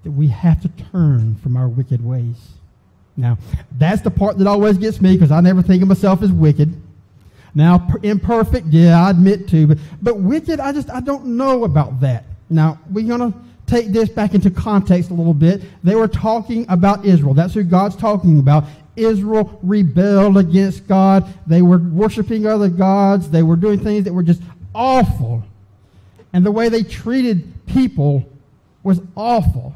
that 0.05 0.13
we 0.13 0.29
have 0.29 0.61
to 0.63 0.69
turn 0.69 1.35
from 1.35 1.57
our 1.57 1.69
wicked 1.69 2.05
ways. 2.05 2.53
Now, 3.17 3.39
that's 3.79 4.03
the 4.03 4.11
part 4.11 4.39
that 4.39 4.47
always 4.47 4.79
gets 4.79 5.01
me 5.01 5.15
because 5.15 5.31
I 5.31 5.41
never 5.41 5.63
think 5.63 5.83
of 5.83 5.89
myself 5.89 6.23
as 6.23 6.33
wicked. 6.33 6.75
Now, 7.55 7.87
imperfect, 8.03 8.67
yeah, 8.69 9.01
I 9.07 9.11
admit 9.11 9.49
to, 9.49 9.69
but, 9.69 9.79
but 10.03 10.19
wicked, 10.19 10.59
I 10.59 10.73
just, 10.73 10.91
I 10.91 11.01
don't 11.01 11.25
know 11.37 11.65
about 11.65 12.01
that. 12.01 12.25
Now, 12.51 12.81
we're 12.91 13.07
going 13.07 13.33
to 13.33 13.39
take 13.67 13.89
this 13.89 14.09
back 14.09 14.35
into 14.35 14.51
context 14.51 15.11
a 15.11 15.15
little 15.15 15.35
bit. 15.35 15.63
They 15.85 15.95
were 15.95 16.09
talking 16.09 16.67
about 16.69 17.05
Israel. 17.05 17.35
That's 17.35 17.55
who 17.55 17.63
God's 17.63 17.97
talking 17.97 18.41
about. 18.41 18.65
Israel 18.97 19.59
rebelled 19.63 20.37
against 20.37 20.87
God. 20.87 21.33
They 21.47 21.63
were 21.63 21.79
worshiping 21.79 22.47
other 22.47 22.69
gods. 22.69 23.31
They 23.31 23.43
were 23.43 23.57
doing 23.57 23.79
things 23.79 24.05
that 24.05 24.13
were 24.13 24.23
just 24.23 24.43
awful. 24.75 25.43
And 26.33 26.45
the 26.45 26.51
way 26.51 26.69
they 26.69 26.83
treated 26.83 27.53
people 27.67 28.29
was 28.83 29.01
awful. 29.17 29.75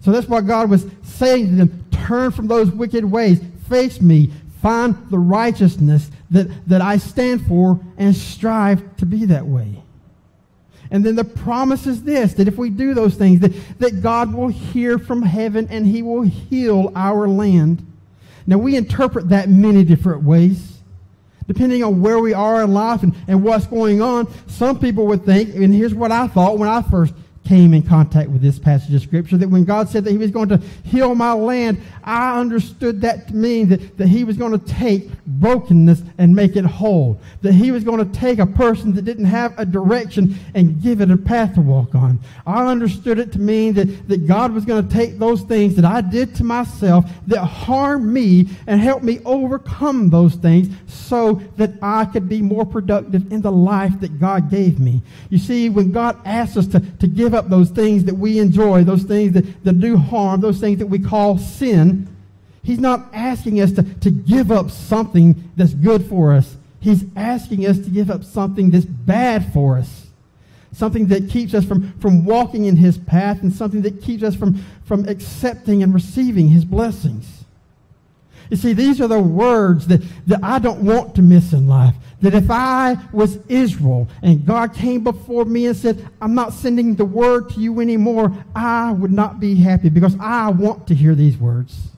So 0.00 0.10
that's 0.12 0.28
why 0.28 0.42
God 0.42 0.68
was 0.68 0.86
saying 1.02 1.48
to 1.50 1.54
them, 1.56 1.83
turn 2.04 2.30
from 2.30 2.46
those 2.46 2.70
wicked 2.70 3.04
ways. 3.04 3.40
Face 3.68 4.00
me. 4.00 4.30
Find 4.60 4.96
the 5.10 5.18
righteousness 5.18 6.10
that, 6.30 6.48
that 6.68 6.80
I 6.80 6.96
stand 6.96 7.46
for 7.46 7.80
and 7.98 8.14
strive 8.14 8.96
to 8.96 9.06
be 9.06 9.26
that 9.26 9.46
way. 9.46 9.82
And 10.90 11.04
then 11.04 11.16
the 11.16 11.24
promise 11.24 11.86
is 11.86 12.02
this 12.02 12.34
that 12.34 12.48
if 12.48 12.56
we 12.56 12.70
do 12.70 12.94
those 12.94 13.14
things, 13.14 13.40
that, 13.40 13.52
that 13.78 14.02
God 14.02 14.32
will 14.32 14.48
hear 14.48 14.98
from 14.98 15.22
heaven 15.22 15.66
and 15.70 15.86
he 15.86 16.02
will 16.02 16.22
heal 16.22 16.92
our 16.94 17.28
land. 17.28 17.84
Now, 18.46 18.58
we 18.58 18.76
interpret 18.76 19.30
that 19.30 19.48
many 19.48 19.84
different 19.84 20.22
ways, 20.22 20.78
depending 21.46 21.82
on 21.82 22.02
where 22.02 22.18
we 22.18 22.34
are 22.34 22.62
in 22.62 22.74
life 22.74 23.02
and, 23.02 23.14
and 23.26 23.42
what's 23.42 23.66
going 23.66 24.02
on. 24.02 24.28
Some 24.48 24.78
people 24.78 25.06
would 25.06 25.24
think, 25.24 25.54
and 25.54 25.74
here's 25.74 25.94
what 25.94 26.12
I 26.12 26.26
thought 26.28 26.58
when 26.58 26.68
I 26.68 26.82
first 26.82 27.14
came 27.44 27.74
in 27.74 27.82
contact 27.82 28.30
with 28.30 28.40
this 28.40 28.58
passage 28.58 28.94
of 28.94 29.02
Scripture 29.02 29.36
that 29.36 29.48
when 29.48 29.64
God 29.64 29.88
said 29.88 30.04
that 30.04 30.10
He 30.10 30.18
was 30.18 30.30
going 30.30 30.48
to 30.48 30.58
heal 30.84 31.14
my 31.14 31.32
land, 31.32 31.80
I 32.02 32.40
understood 32.40 33.00
that 33.02 33.28
to 33.28 33.34
mean 33.34 33.68
that, 33.68 33.98
that 33.98 34.08
He 34.08 34.24
was 34.24 34.36
going 34.36 34.58
to 34.58 34.66
take 34.66 35.10
brokenness 35.26 36.02
and 36.18 36.34
make 36.34 36.56
it 36.56 36.64
whole. 36.64 37.20
That 37.42 37.52
He 37.52 37.70
was 37.70 37.84
going 37.84 37.98
to 37.98 38.18
take 38.18 38.38
a 38.38 38.46
person 38.46 38.94
that 38.94 39.02
didn't 39.02 39.26
have 39.26 39.58
a 39.58 39.66
direction 39.66 40.36
and 40.54 40.80
give 40.82 41.00
it 41.00 41.10
a 41.10 41.16
path 41.16 41.54
to 41.54 41.60
walk 41.60 41.94
on. 41.94 42.18
I 42.46 42.66
understood 42.66 43.18
it 43.18 43.32
to 43.32 43.38
mean 43.38 43.74
that, 43.74 44.08
that 44.08 44.26
God 44.26 44.52
was 44.52 44.64
going 44.64 44.86
to 44.86 44.94
take 44.94 45.18
those 45.18 45.42
things 45.42 45.76
that 45.76 45.84
I 45.84 46.00
did 46.00 46.34
to 46.36 46.44
myself 46.44 47.10
that 47.26 47.44
harmed 47.44 48.06
me 48.06 48.48
and 48.66 48.80
help 48.80 49.02
me 49.02 49.20
overcome 49.24 50.10
those 50.10 50.34
things 50.34 50.74
so 50.86 51.42
that 51.56 51.72
I 51.82 52.06
could 52.06 52.28
be 52.28 52.40
more 52.40 52.64
productive 52.64 53.30
in 53.32 53.42
the 53.42 53.52
life 53.52 54.00
that 54.00 54.18
God 54.18 54.50
gave 54.50 54.78
me. 54.78 55.02
You 55.30 55.38
see, 55.38 55.68
when 55.68 55.92
God 55.92 56.18
asks 56.24 56.56
us 56.56 56.66
to, 56.68 56.80
to 56.80 57.06
give 57.34 57.44
up 57.44 57.50
those 57.50 57.70
things 57.70 58.04
that 58.04 58.14
we 58.14 58.38
enjoy, 58.38 58.84
those 58.84 59.02
things 59.02 59.32
that, 59.32 59.64
that 59.64 59.80
do 59.80 59.96
harm, 59.96 60.40
those 60.40 60.60
things 60.60 60.78
that 60.78 60.86
we 60.86 60.98
call 60.98 61.38
sin, 61.38 62.08
He's 62.62 62.78
not 62.78 63.10
asking 63.12 63.60
us 63.60 63.72
to, 63.72 63.82
to 63.82 64.10
give 64.10 64.50
up 64.50 64.70
something 64.70 65.50
that's 65.54 65.74
good 65.74 66.06
for 66.06 66.32
us. 66.32 66.56
He's 66.80 67.04
asking 67.14 67.66
us 67.66 67.78
to 67.80 67.90
give 67.90 68.10
up 68.10 68.24
something 68.24 68.70
that's 68.70 68.86
bad 68.86 69.52
for 69.52 69.76
us. 69.76 70.06
Something 70.72 71.08
that 71.08 71.28
keeps 71.28 71.52
us 71.52 71.64
from, 71.64 71.92
from 71.98 72.24
walking 72.24 72.64
in 72.64 72.76
His 72.76 72.96
path 72.96 73.42
and 73.42 73.52
something 73.52 73.82
that 73.82 74.00
keeps 74.00 74.22
us 74.22 74.34
from, 74.34 74.64
from 74.84 75.06
accepting 75.08 75.82
and 75.82 75.92
receiving 75.92 76.48
His 76.48 76.64
blessings. 76.64 77.44
You 78.48 78.56
see, 78.56 78.72
these 78.72 79.00
are 79.00 79.08
the 79.08 79.20
words 79.20 79.86
that, 79.88 80.02
that 80.26 80.42
I 80.42 80.58
don't 80.58 80.84
want 80.84 81.16
to 81.16 81.22
miss 81.22 81.52
in 81.52 81.68
life. 81.68 81.94
That 82.24 82.32
if 82.32 82.50
I 82.50 82.96
was 83.12 83.38
Israel 83.50 84.08
and 84.22 84.46
God 84.46 84.72
came 84.72 85.04
before 85.04 85.44
me 85.44 85.66
and 85.66 85.76
said, 85.76 86.08
I'm 86.22 86.34
not 86.34 86.54
sending 86.54 86.94
the 86.94 87.04
word 87.04 87.50
to 87.50 87.60
you 87.60 87.80
anymore, 87.80 88.34
I 88.56 88.92
would 88.92 89.12
not 89.12 89.40
be 89.40 89.56
happy 89.56 89.90
because 89.90 90.16
I 90.18 90.48
want 90.48 90.86
to 90.86 90.94
hear 90.94 91.14
these 91.14 91.36
words. 91.36 91.88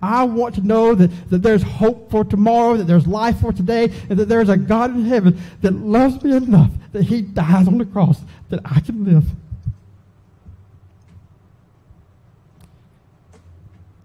I 0.00 0.22
want 0.22 0.54
to 0.54 0.60
know 0.60 0.94
that, 0.94 1.10
that 1.30 1.42
there's 1.42 1.64
hope 1.64 2.08
for 2.08 2.24
tomorrow, 2.24 2.76
that 2.76 2.84
there's 2.84 3.08
life 3.08 3.40
for 3.40 3.52
today, 3.52 3.92
and 4.08 4.16
that 4.20 4.28
there's 4.28 4.48
a 4.48 4.56
God 4.56 4.94
in 4.94 5.04
heaven 5.06 5.40
that 5.62 5.72
loves 5.72 6.22
me 6.22 6.36
enough 6.36 6.70
that 6.92 7.02
he 7.02 7.20
dies 7.20 7.66
on 7.66 7.78
the 7.78 7.84
cross 7.84 8.20
that 8.50 8.60
I 8.64 8.78
can 8.78 9.04
live. 9.04 9.24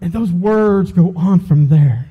And 0.02 0.12
those 0.12 0.32
words 0.32 0.92
go 0.92 1.14
on 1.16 1.42
from 1.42 1.70
there. 1.70 2.08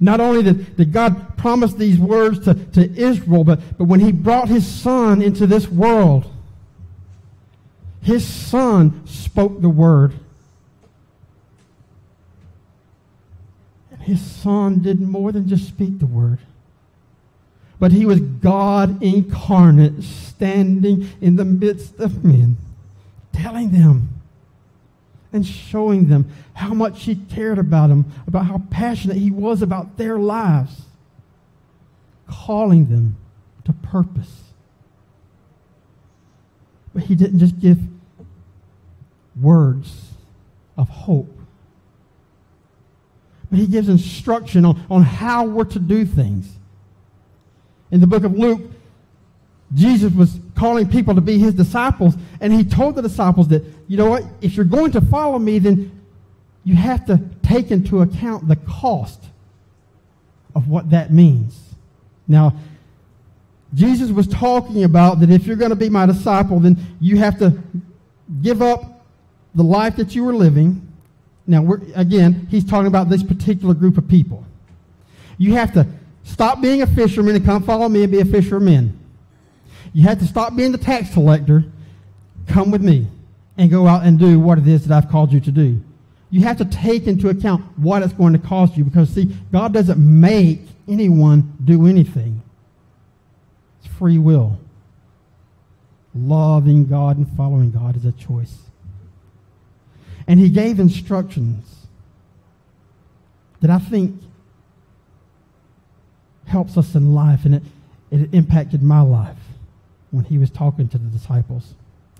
Not 0.00 0.20
only 0.20 0.42
did, 0.42 0.76
did 0.76 0.92
God 0.92 1.36
promise 1.36 1.74
these 1.74 1.98
words 1.98 2.44
to, 2.44 2.54
to 2.54 2.90
Israel, 2.96 3.44
but, 3.44 3.60
but 3.78 3.84
when 3.84 4.00
he 4.00 4.12
brought 4.12 4.48
his 4.48 4.66
son 4.66 5.22
into 5.22 5.46
this 5.46 5.68
world, 5.68 6.30
his 8.02 8.26
son 8.26 9.06
spoke 9.06 9.60
the 9.60 9.68
word. 9.68 10.12
And 13.90 14.02
his 14.02 14.20
son 14.20 14.80
did 14.80 15.00
more 15.00 15.32
than 15.32 15.48
just 15.48 15.66
speak 15.66 15.98
the 15.98 16.06
word. 16.06 16.38
But 17.78 17.92
he 17.92 18.06
was 18.06 18.20
God 18.20 19.02
incarnate, 19.02 20.02
standing 20.02 21.08
in 21.20 21.36
the 21.36 21.44
midst 21.44 21.98
of 21.98 22.24
men, 22.24 22.56
telling 23.32 23.70
them 23.70 24.10
and 25.34 25.44
showing 25.44 26.06
them 26.06 26.30
how 26.54 26.72
much 26.72 27.02
he 27.02 27.16
cared 27.16 27.58
about 27.58 27.88
them, 27.88 28.06
about 28.28 28.46
how 28.46 28.62
passionate 28.70 29.16
he 29.16 29.32
was 29.32 29.62
about 29.62 29.98
their 29.98 30.16
lives, 30.16 30.82
calling 32.28 32.86
them 32.86 33.16
to 33.64 33.72
purpose. 33.72 34.44
But 36.94 37.02
he 37.02 37.16
didn't 37.16 37.40
just 37.40 37.58
give 37.58 37.80
words 39.42 40.12
of 40.78 40.88
hope, 40.88 41.36
but 43.50 43.58
he 43.58 43.66
gives 43.66 43.88
instruction 43.88 44.64
on, 44.64 44.80
on 44.88 45.02
how 45.02 45.46
we're 45.46 45.64
to 45.64 45.80
do 45.80 46.06
things. 46.06 46.48
In 47.90 48.00
the 48.00 48.06
book 48.06 48.22
of 48.22 48.38
Luke, 48.38 48.62
Jesus 49.74 50.12
was 50.12 50.38
calling 50.54 50.88
people 50.88 51.14
to 51.14 51.20
be 51.20 51.38
his 51.38 51.54
disciples, 51.54 52.14
and 52.40 52.52
he 52.52 52.64
told 52.64 52.94
the 52.94 53.02
disciples 53.02 53.48
that, 53.48 53.64
you 53.88 53.96
know 53.96 54.08
what, 54.08 54.24
if 54.40 54.54
you're 54.56 54.64
going 54.64 54.92
to 54.92 55.00
follow 55.00 55.38
me, 55.38 55.58
then 55.58 55.90
you 56.64 56.76
have 56.76 57.04
to 57.06 57.20
take 57.42 57.70
into 57.70 58.00
account 58.00 58.46
the 58.48 58.56
cost 58.56 59.22
of 60.54 60.68
what 60.68 60.90
that 60.90 61.12
means. 61.12 61.74
Now, 62.28 62.54
Jesus 63.74 64.10
was 64.10 64.28
talking 64.28 64.84
about 64.84 65.20
that 65.20 65.30
if 65.30 65.46
you're 65.46 65.56
going 65.56 65.70
to 65.70 65.76
be 65.76 65.88
my 65.88 66.06
disciple, 66.06 66.60
then 66.60 66.78
you 67.00 67.16
have 67.16 67.38
to 67.40 67.60
give 68.40 68.62
up 68.62 69.04
the 69.54 69.64
life 69.64 69.96
that 69.96 70.14
you 70.14 70.24
were 70.24 70.34
living. 70.34 70.86
Now, 71.46 71.76
again, 71.94 72.46
he's 72.50 72.64
talking 72.64 72.86
about 72.86 73.10
this 73.10 73.22
particular 73.22 73.74
group 73.74 73.98
of 73.98 74.08
people. 74.08 74.44
You 75.36 75.54
have 75.54 75.72
to 75.74 75.86
stop 76.22 76.60
being 76.60 76.82
a 76.82 76.86
fisherman 76.86 77.34
and 77.34 77.44
come 77.44 77.64
follow 77.64 77.88
me 77.88 78.04
and 78.04 78.12
be 78.12 78.20
a 78.20 78.24
fisherman. 78.24 78.98
You 79.94 80.02
have 80.02 80.18
to 80.18 80.26
stop 80.26 80.54
being 80.56 80.72
the 80.72 80.78
tax 80.78 81.14
collector, 81.14 81.64
come 82.48 82.72
with 82.72 82.82
me, 82.82 83.06
and 83.56 83.70
go 83.70 83.86
out 83.86 84.04
and 84.04 84.18
do 84.18 84.40
what 84.40 84.58
it 84.58 84.66
is 84.66 84.86
that 84.86 84.94
I've 84.94 85.08
called 85.08 85.32
you 85.32 85.40
to 85.40 85.52
do. 85.52 85.80
You 86.30 86.42
have 86.42 86.58
to 86.58 86.64
take 86.64 87.06
into 87.06 87.28
account 87.28 87.64
what 87.78 88.02
it's 88.02 88.12
going 88.12 88.32
to 88.32 88.40
cost 88.40 88.76
you 88.76 88.82
because, 88.82 89.08
see, 89.08 89.36
God 89.52 89.72
doesn't 89.72 89.98
make 89.98 90.62
anyone 90.88 91.56
do 91.64 91.86
anything. 91.86 92.42
It's 93.84 93.94
free 93.94 94.18
will. 94.18 94.58
Loving 96.12 96.86
God 96.86 97.16
and 97.16 97.36
following 97.36 97.70
God 97.70 97.96
is 97.96 98.04
a 98.04 98.12
choice. 98.12 98.58
And 100.26 100.40
he 100.40 100.48
gave 100.48 100.80
instructions 100.80 101.86
that 103.60 103.70
I 103.70 103.78
think 103.78 104.20
helps 106.46 106.76
us 106.76 106.96
in 106.96 107.14
life, 107.14 107.44
and 107.44 107.54
it, 107.54 107.62
it 108.10 108.34
impacted 108.34 108.82
my 108.82 109.00
life 109.00 109.43
when 110.14 110.24
he 110.24 110.38
was 110.38 110.50
talking 110.50 110.88
to 110.88 110.98
the 110.98 111.08
disciples. 111.08 111.74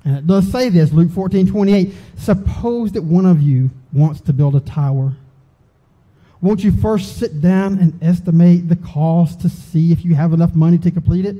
And 0.05 0.17
it 0.17 0.27
does 0.27 0.51
say 0.51 0.69
this, 0.69 0.93
Luke 0.93 1.11
14, 1.11 1.47
28. 1.47 1.95
Suppose 2.17 2.93
that 2.93 3.03
one 3.03 3.25
of 3.25 3.41
you 3.41 3.71
wants 3.93 4.21
to 4.23 4.33
build 4.33 4.55
a 4.57 4.61
tower. 4.61 5.13
Won't 6.43 6.63
you 6.63 6.73
first 6.73 7.19
sit 7.19 7.41
down 7.41 7.79
and 7.79 8.03
estimate 8.03 8.69
the 8.69 8.77
cost 8.77 9.41
to 9.41 9.49
see 9.49 9.93
if 9.93 10.05
you 10.05 10.15
have 10.15 10.35
enough 10.35 10.55
money 10.55 10.77
to 10.79 10.91
complete 10.91 11.25
it? 11.25 11.37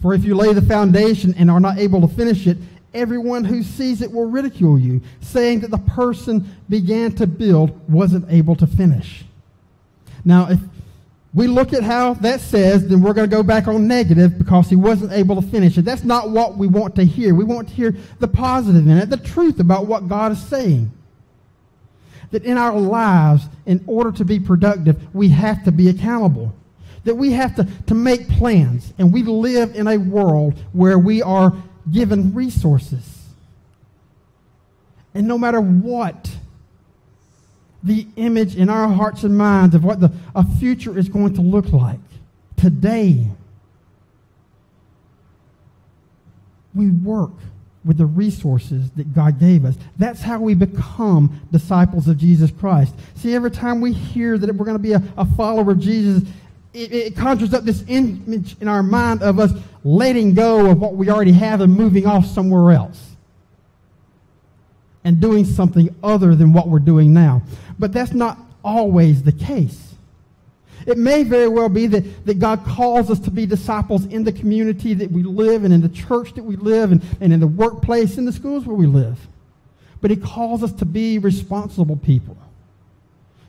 For 0.00 0.12
if 0.12 0.24
you 0.24 0.34
lay 0.34 0.52
the 0.52 0.62
foundation 0.62 1.34
and 1.38 1.48
are 1.48 1.60
not 1.60 1.78
able 1.78 2.00
to 2.00 2.08
finish 2.08 2.48
it, 2.48 2.58
everyone 2.92 3.44
who 3.44 3.62
sees 3.62 4.02
it 4.02 4.10
will 4.10 4.28
ridicule 4.28 4.76
you, 4.78 5.00
saying 5.20 5.60
that 5.60 5.70
the 5.70 5.78
person 5.78 6.44
began 6.68 7.12
to 7.12 7.26
build 7.28 7.88
wasn't 7.88 8.26
able 8.28 8.56
to 8.56 8.66
finish. 8.66 9.24
Now, 10.24 10.48
if 10.50 10.58
we 11.34 11.46
look 11.46 11.72
at 11.72 11.82
how 11.82 12.14
that 12.14 12.40
says, 12.40 12.86
then 12.88 13.00
we're 13.00 13.14
going 13.14 13.28
to 13.28 13.34
go 13.34 13.42
back 13.42 13.66
on 13.66 13.88
negative 13.88 14.36
because 14.36 14.68
he 14.68 14.76
wasn't 14.76 15.12
able 15.12 15.40
to 15.40 15.48
finish 15.48 15.78
it. 15.78 15.82
That's 15.82 16.04
not 16.04 16.30
what 16.30 16.58
we 16.58 16.66
want 16.66 16.94
to 16.96 17.04
hear. 17.04 17.34
We 17.34 17.44
want 17.44 17.68
to 17.68 17.74
hear 17.74 17.96
the 18.18 18.28
positive 18.28 18.86
in 18.86 18.98
it, 18.98 19.08
the 19.08 19.16
truth 19.16 19.58
about 19.58 19.86
what 19.86 20.08
God 20.08 20.32
is 20.32 20.42
saying. 20.42 20.92
That 22.32 22.44
in 22.44 22.58
our 22.58 22.78
lives, 22.78 23.44
in 23.64 23.82
order 23.86 24.12
to 24.12 24.24
be 24.24 24.40
productive, 24.40 25.14
we 25.14 25.28
have 25.30 25.64
to 25.64 25.72
be 25.72 25.88
accountable. 25.88 26.54
That 27.04 27.14
we 27.14 27.32
have 27.32 27.56
to, 27.56 27.66
to 27.86 27.94
make 27.94 28.28
plans. 28.28 28.92
And 28.98 29.12
we 29.12 29.22
live 29.22 29.74
in 29.74 29.88
a 29.88 29.96
world 29.96 30.54
where 30.72 30.98
we 30.98 31.22
are 31.22 31.54
given 31.90 32.34
resources. 32.34 33.28
And 35.14 35.26
no 35.26 35.38
matter 35.38 35.60
what 35.60 36.30
the 37.82 38.06
image 38.16 38.56
in 38.56 38.68
our 38.68 38.88
hearts 38.88 39.24
and 39.24 39.36
minds 39.36 39.74
of 39.74 39.84
what 39.84 40.00
the, 40.00 40.12
a 40.34 40.44
future 40.56 40.96
is 40.96 41.08
going 41.08 41.34
to 41.34 41.40
look 41.40 41.72
like. 41.72 41.98
Today, 42.56 43.26
we 46.74 46.90
work 46.90 47.32
with 47.84 47.98
the 47.98 48.06
resources 48.06 48.90
that 48.92 49.12
God 49.12 49.40
gave 49.40 49.64
us. 49.64 49.74
That's 49.98 50.22
how 50.22 50.40
we 50.40 50.54
become 50.54 51.40
disciples 51.50 52.06
of 52.06 52.16
Jesus 52.16 52.50
Christ. 52.52 52.94
See, 53.16 53.34
every 53.34 53.50
time 53.50 53.80
we 53.80 53.92
hear 53.92 54.38
that 54.38 54.54
we're 54.54 54.64
going 54.64 54.76
to 54.76 54.82
be 54.82 54.92
a, 54.92 55.02
a 55.16 55.24
follower 55.24 55.72
of 55.72 55.80
Jesus, 55.80 56.22
it, 56.72 56.92
it 56.92 57.16
conjures 57.16 57.52
up 57.52 57.64
this 57.64 57.84
image 57.88 58.56
in 58.60 58.68
our 58.68 58.84
mind 58.84 59.22
of 59.22 59.40
us 59.40 59.50
letting 59.82 60.34
go 60.34 60.70
of 60.70 60.80
what 60.80 60.94
we 60.94 61.10
already 61.10 61.32
have 61.32 61.60
and 61.60 61.74
moving 61.74 62.06
off 62.06 62.24
somewhere 62.26 62.70
else 62.70 63.11
and 65.04 65.20
doing 65.20 65.44
something 65.44 65.94
other 66.02 66.34
than 66.34 66.52
what 66.52 66.68
we're 66.68 66.78
doing 66.78 67.12
now. 67.12 67.42
But 67.78 67.92
that's 67.92 68.12
not 68.12 68.38
always 68.64 69.22
the 69.22 69.32
case. 69.32 69.94
It 70.86 70.98
may 70.98 71.22
very 71.22 71.48
well 71.48 71.68
be 71.68 71.86
that, 71.88 72.26
that 72.26 72.38
God 72.38 72.64
calls 72.64 73.10
us 73.10 73.20
to 73.20 73.30
be 73.30 73.46
disciples 73.46 74.04
in 74.06 74.24
the 74.24 74.32
community 74.32 74.94
that 74.94 75.10
we 75.10 75.22
live 75.22 75.64
and 75.64 75.72
in 75.72 75.80
the 75.80 75.88
church 75.88 76.34
that 76.34 76.42
we 76.42 76.56
live 76.56 76.92
and, 76.92 77.02
and 77.20 77.32
in 77.32 77.40
the 77.40 77.46
workplace, 77.46 78.18
in 78.18 78.24
the 78.24 78.32
schools 78.32 78.66
where 78.66 78.76
we 78.76 78.86
live. 78.86 79.18
But 80.00 80.10
He 80.10 80.16
calls 80.16 80.62
us 80.62 80.72
to 80.74 80.84
be 80.84 81.18
responsible 81.18 81.96
people. 81.96 82.36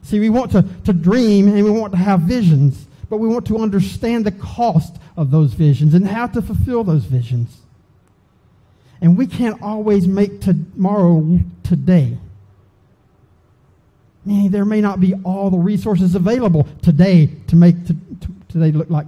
See, 0.03 0.19
we 0.19 0.29
want 0.29 0.51
to, 0.51 0.65
to 0.85 0.93
dream 0.93 1.47
and 1.47 1.63
we 1.63 1.71
want 1.71 1.93
to 1.93 1.97
have 1.97 2.21
visions, 2.21 2.85
but 3.09 3.17
we 3.17 3.27
want 3.27 3.47
to 3.47 3.57
understand 3.57 4.25
the 4.25 4.31
cost 4.31 4.97
of 5.17 5.31
those 5.31 5.53
visions 5.53 5.93
and 5.93 6.07
how 6.07 6.27
to 6.27 6.41
fulfill 6.41 6.83
those 6.83 7.05
visions. 7.05 7.62
And 9.03 9.17
we 9.17 9.27
can't 9.27 9.61
always 9.61 10.07
make 10.07 10.39
tomorrow 10.39 11.39
today. 11.61 12.17
There 14.25 14.63
may 14.63 14.79
not 14.79 15.01
be 15.01 15.13
all 15.25 15.49
the 15.49 15.57
resources 15.57 16.15
available 16.15 16.65
today 16.81 17.29
to 17.47 17.57
make 17.57 17.85
to, 17.85 17.93
to, 17.93 18.27
today 18.47 18.71
look 18.71 18.89
like 18.89 19.05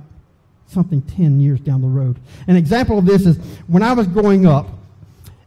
something 0.68 1.02
10 1.02 1.40
years 1.40 1.62
down 1.62 1.82
the 1.82 1.88
road. 1.88 2.20
An 2.48 2.58
example 2.58 3.00
of 3.00 3.06
this 3.06 3.26
is 3.26 3.38
when 3.68 3.84
I 3.84 3.94
was 3.94 4.06
growing 4.08 4.46
up, 4.46 4.68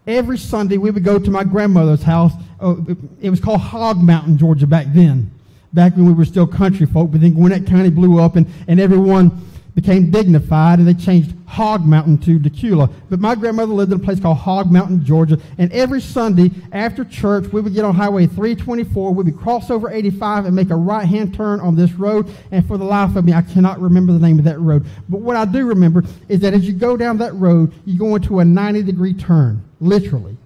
every 0.07 0.39
Sunday 0.39 0.79
we 0.79 0.91
would 0.91 1.05
go 1.05 1.19
to 1.19 1.31
my 1.31 1.45
grandmother's 1.45 2.03
house. 2.03 2.33
Oh, 2.59 2.87
it 3.21 3.29
was 3.29 3.41
called 3.41 3.61
Hog 3.61 3.99
Mountain, 3.99 4.39
Georgia 4.39 4.67
back 4.67 4.87
then, 4.95 5.31
back 5.75 5.95
when 5.95 6.07
we 6.07 6.15
were 6.15 6.25
still 6.25 6.47
country 6.47 6.87
folk. 6.87 7.11
But 7.11 7.21
then 7.21 7.35
Gwinnett 7.35 7.67
County 7.67 7.91
blew 7.91 8.19
up 8.19 8.37
and, 8.37 8.47
and 8.67 8.81
everyone 8.81 9.43
became 9.79 10.11
dignified 10.11 10.81
and 10.81 10.89
they 10.89 10.95
changed 10.95 11.33
Hog 11.47 11.87
Mountain 11.87 12.19
to 12.19 12.41
Dacula. 12.41 12.93
But 13.09 13.21
my 13.21 13.37
grandmother 13.37 13.73
lived 13.73 13.93
in 13.93 14.01
a 14.01 14.03
place 14.03 14.19
called 14.19 14.39
Hog 14.39 14.73
Mountain, 14.73 15.05
Georgia. 15.05 15.39
And 15.57 15.73
every 15.73 16.01
Sunday 16.01 16.51
after 16.73 17.05
church, 17.05 17.53
we 17.53 17.61
would 17.61 17.75
get 17.75 17.85
on 17.85 17.95
Highway 17.95 18.27
324. 18.27 19.15
We 19.15 19.23
would 19.23 19.39
cross 19.39 19.71
over 19.71 19.89
85 19.89 20.47
and 20.47 20.57
make 20.57 20.71
a 20.71 20.75
right 20.75 21.07
hand 21.07 21.33
turn 21.33 21.61
on 21.61 21.77
this 21.77 21.93
road. 21.93 22.29
And 22.51 22.67
for 22.67 22.77
the 22.77 22.85
life 22.85 23.15
of 23.15 23.25
me, 23.25 23.33
I 23.33 23.43
cannot 23.43 23.81
remember 23.81 24.13
the 24.13 24.19
name 24.19 24.41
of 24.41 24.45
that 24.47 24.59
road. 24.59 24.85
But 25.09 25.21
what 25.21 25.37
I 25.37 25.45
do 25.45 25.65
remember 25.65 26.03
is 26.29 26.41
that 26.41 26.55
as 26.55 26.67
you 26.67 26.73
go 26.73 26.97
down 26.97 27.19
that 27.19 27.37
road, 27.37 27.73
you 27.85 27.97
go 27.97 28.17
into 28.17 28.41
a 28.41 28.45
90 28.45 28.83
degree 28.83 29.15
turn, 29.15 29.63
literally. 29.81 30.37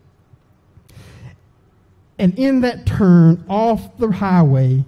And 2.19 2.39
in 2.39 2.61
that 2.61 2.85
turn 2.85 3.43
off 3.49 3.97
the 3.97 4.13
highway, 4.13 4.85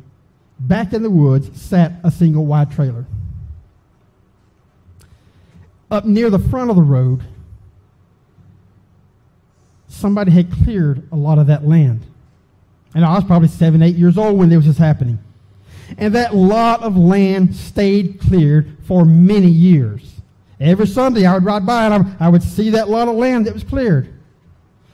back 0.61 0.92
in 0.92 1.02
the 1.02 1.09
woods, 1.09 1.59
sat 1.59 1.92
a 2.04 2.11
single 2.11 2.44
wide 2.44 2.70
trailer 2.70 3.07
up 5.94 6.04
near 6.04 6.30
the 6.30 6.38
front 6.38 6.70
of 6.70 6.76
the 6.76 6.83
road, 6.83 7.22
somebody 9.88 10.30
had 10.30 10.52
cleared 10.52 11.07
a 11.12 11.16
lot 11.16 11.38
of 11.38 11.46
that 11.46 11.66
land. 11.66 12.02
And 12.94 13.04
I 13.04 13.14
was 13.14 13.24
probably 13.24 13.48
seven, 13.48 13.83
eight 13.83 13.96
years 13.96 14.18
old 14.18 14.38
when 14.38 14.48
this 14.48 14.66
was 14.66 14.78
happening. 14.78 15.18
And 15.98 16.14
that 16.14 16.35
lot 16.35 16.83
of 16.83 16.96
land 16.96 17.54
stayed 17.54 18.20
cleared 18.20 18.76
for 18.87 19.04
many 19.04 19.48
years. 19.48 20.12
Every 20.61 20.87
Sunday 20.87 21.26
I 21.26 21.35
would 21.35 21.44
ride 21.44 21.66
by 21.66 21.87
and 21.87 22.16
I 22.20 22.28
would 22.28 22.42
see 22.42 22.70
that 22.70 22.88
lot 22.88 23.09
of 23.09 23.16
land 23.16 23.46
that 23.46 23.54
was 23.54 23.64
cleared. 23.64 24.12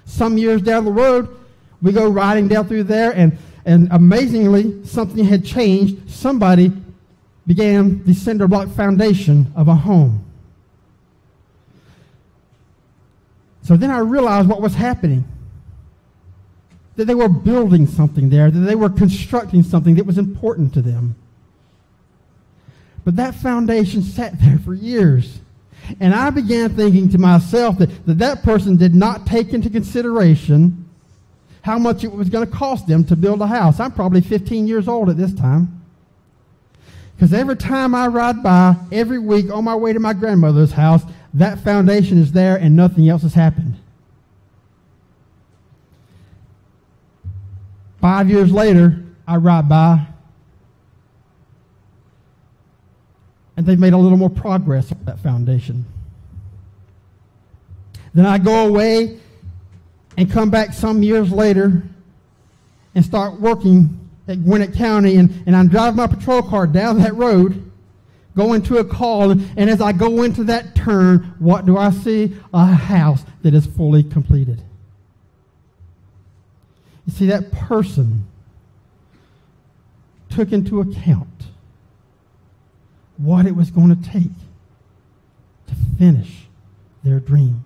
Some 0.04 0.38
years 0.38 0.62
down 0.62 0.84
the 0.84 0.92
road, 0.92 1.36
we 1.82 1.92
go 1.92 2.08
riding 2.08 2.48
down 2.48 2.66
through 2.66 2.84
there, 2.84 3.12
and, 3.12 3.38
and 3.64 3.88
amazingly, 3.90 4.84
something 4.84 5.24
had 5.24 5.44
changed. 5.44 6.10
Somebody 6.10 6.72
began 7.46 8.04
the 8.04 8.14
cinder 8.14 8.48
block 8.48 8.68
foundation 8.70 9.52
of 9.54 9.68
a 9.68 9.74
home. 9.74 10.24
So 13.62 13.76
then 13.76 13.90
I 13.90 13.98
realized 13.98 14.48
what 14.48 14.60
was 14.60 14.74
happening. 14.74 15.24
That 16.96 17.06
they 17.06 17.14
were 17.14 17.28
building 17.28 17.86
something 17.86 18.28
there, 18.30 18.50
that 18.50 18.58
they 18.60 18.74
were 18.74 18.90
constructing 18.90 19.62
something 19.62 19.94
that 19.94 20.06
was 20.06 20.18
important 20.18 20.74
to 20.74 20.82
them. 20.82 21.14
But 23.04 23.16
that 23.16 23.34
foundation 23.34 24.02
sat 24.02 24.38
there 24.40 24.58
for 24.58 24.74
years. 24.74 25.40
And 25.98 26.14
I 26.14 26.30
began 26.30 26.76
thinking 26.76 27.08
to 27.10 27.18
myself 27.18 27.78
that 27.78 28.06
that, 28.06 28.18
that 28.18 28.42
person 28.42 28.76
did 28.76 28.94
not 28.94 29.26
take 29.26 29.52
into 29.52 29.70
consideration 29.70 30.88
how 31.62 31.78
much 31.78 32.04
it 32.04 32.12
was 32.12 32.28
going 32.28 32.46
to 32.46 32.52
cost 32.52 32.86
them 32.86 33.04
to 33.04 33.16
build 33.16 33.40
a 33.40 33.46
house. 33.46 33.80
I'm 33.80 33.92
probably 33.92 34.20
15 34.20 34.66
years 34.66 34.88
old 34.88 35.10
at 35.10 35.16
this 35.16 35.34
time. 35.34 35.82
Because 37.16 37.34
every 37.34 37.56
time 37.56 37.94
I 37.94 38.06
ride 38.06 38.42
by, 38.42 38.76
every 38.92 39.18
week 39.18 39.50
on 39.50 39.64
my 39.64 39.74
way 39.74 39.92
to 39.92 40.00
my 40.00 40.14
grandmother's 40.14 40.72
house, 40.72 41.02
that 41.34 41.60
foundation 41.60 42.18
is 42.18 42.32
there 42.32 42.56
and 42.56 42.74
nothing 42.74 43.08
else 43.08 43.22
has 43.22 43.34
happened. 43.34 43.76
Five 48.00 48.30
years 48.30 48.50
later, 48.50 49.04
I 49.26 49.36
ride 49.36 49.68
by, 49.68 50.06
and 53.56 53.66
they've 53.66 53.78
made 53.78 53.92
a 53.92 53.98
little 53.98 54.16
more 54.16 54.30
progress 54.30 54.90
on 54.90 55.04
that 55.04 55.20
foundation. 55.20 55.84
Then 58.14 58.26
I 58.26 58.38
go 58.38 58.66
away 58.66 59.18
and 60.16 60.30
come 60.30 60.50
back 60.50 60.72
some 60.72 61.02
years 61.02 61.30
later 61.30 61.82
and 62.94 63.04
start 63.04 63.38
working 63.38 64.08
at 64.26 64.42
Gwinnett 64.42 64.74
County, 64.74 65.16
and, 65.16 65.42
and 65.46 65.54
I'm 65.54 65.68
driving 65.68 65.96
my 65.96 66.06
patrol 66.06 66.42
car 66.42 66.66
down 66.66 66.98
that 67.00 67.14
road 67.14 67.69
go 68.36 68.52
into 68.52 68.78
a 68.78 68.84
call, 68.84 69.30
and 69.30 69.70
as 69.70 69.80
I 69.80 69.92
go 69.92 70.22
into 70.22 70.44
that 70.44 70.74
turn, 70.74 71.34
what 71.38 71.66
do 71.66 71.76
I 71.76 71.90
see? 71.90 72.36
A 72.54 72.66
house 72.66 73.24
that 73.42 73.54
is 73.54 73.66
fully 73.66 74.02
completed. 74.02 74.62
You 77.06 77.12
see, 77.12 77.26
that 77.26 77.50
person 77.52 78.26
took 80.28 80.52
into 80.52 80.80
account 80.80 81.26
what 83.16 83.46
it 83.46 83.54
was 83.56 83.70
going 83.70 83.94
to 83.94 84.10
take 84.10 84.30
to 85.66 85.74
finish 85.98 86.46
their 87.02 87.20
dream. 87.20 87.64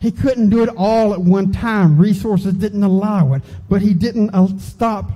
He 0.00 0.10
couldn't 0.10 0.50
do 0.50 0.62
it 0.62 0.68
all 0.76 1.14
at 1.14 1.20
one 1.20 1.52
time. 1.52 1.98
Resources 1.98 2.54
didn't 2.54 2.82
allow 2.82 3.32
it. 3.34 3.42
But 3.68 3.82
he 3.82 3.94
didn't 3.94 4.30
uh, 4.30 4.48
stop 4.58 5.12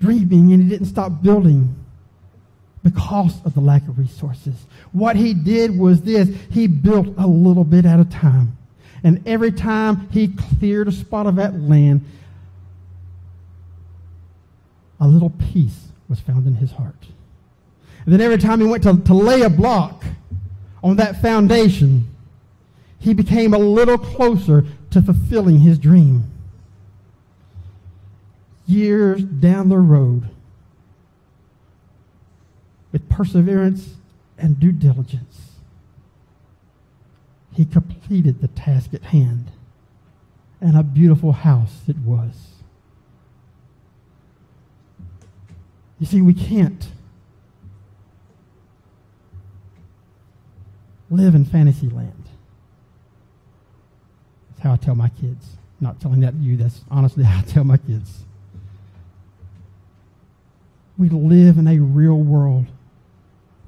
dreaming 0.00 0.52
and 0.52 0.62
he 0.62 0.68
didn't 0.68 0.88
stop 0.88 1.22
building 1.22 1.81
because 2.82 3.40
of 3.44 3.54
the 3.54 3.60
lack 3.60 3.86
of 3.88 3.98
resources. 3.98 4.54
What 4.92 5.16
he 5.16 5.34
did 5.34 5.78
was 5.78 6.02
this 6.02 6.28
he 6.50 6.66
built 6.66 7.08
a 7.16 7.26
little 7.26 7.64
bit 7.64 7.86
at 7.86 8.00
a 8.00 8.04
time. 8.04 8.56
And 9.04 9.26
every 9.26 9.52
time 9.52 10.08
he 10.10 10.28
cleared 10.28 10.88
a 10.88 10.92
spot 10.92 11.26
of 11.26 11.36
that 11.36 11.58
land, 11.58 12.04
a 15.00 15.08
little 15.08 15.30
peace 15.30 15.88
was 16.08 16.20
found 16.20 16.46
in 16.46 16.54
his 16.54 16.72
heart. 16.72 16.94
And 18.04 18.12
then 18.12 18.20
every 18.20 18.38
time 18.38 18.60
he 18.60 18.66
went 18.66 18.82
to, 18.84 18.96
to 18.96 19.14
lay 19.14 19.42
a 19.42 19.50
block 19.50 20.04
on 20.82 20.96
that 20.96 21.20
foundation, 21.22 22.08
he 22.98 23.14
became 23.14 23.54
a 23.54 23.58
little 23.58 23.98
closer 23.98 24.64
to 24.90 25.02
fulfilling 25.02 25.58
his 25.60 25.78
dream. 25.78 26.24
Years 28.66 29.22
down 29.22 29.68
the 29.68 29.78
road, 29.78 30.28
with 32.92 33.08
perseverance 33.08 33.94
and 34.38 34.60
due 34.60 34.72
diligence, 34.72 35.52
he 37.52 37.64
completed 37.64 38.40
the 38.40 38.48
task 38.48 38.94
at 38.94 39.02
hand. 39.04 39.50
And 40.60 40.76
a 40.76 40.84
beautiful 40.84 41.32
house 41.32 41.82
it 41.88 41.98
was. 41.98 42.52
You 45.98 46.06
see, 46.06 46.20
we 46.20 46.34
can't 46.34 46.88
live 51.10 51.34
in 51.34 51.44
fantasy 51.44 51.88
land. 51.88 52.24
That's 54.50 54.62
how 54.62 54.72
I 54.72 54.76
tell 54.76 54.94
my 54.94 55.08
kids. 55.08 55.56
not 55.80 56.00
telling 56.00 56.20
that 56.20 56.32
to 56.32 56.38
you, 56.38 56.56
that's 56.56 56.80
honestly 56.90 57.24
how 57.24 57.40
I 57.40 57.42
tell 57.42 57.64
my 57.64 57.76
kids. 57.76 58.24
We 60.96 61.08
live 61.08 61.58
in 61.58 61.66
a 61.66 61.78
real 61.78 62.18
world 62.18 62.66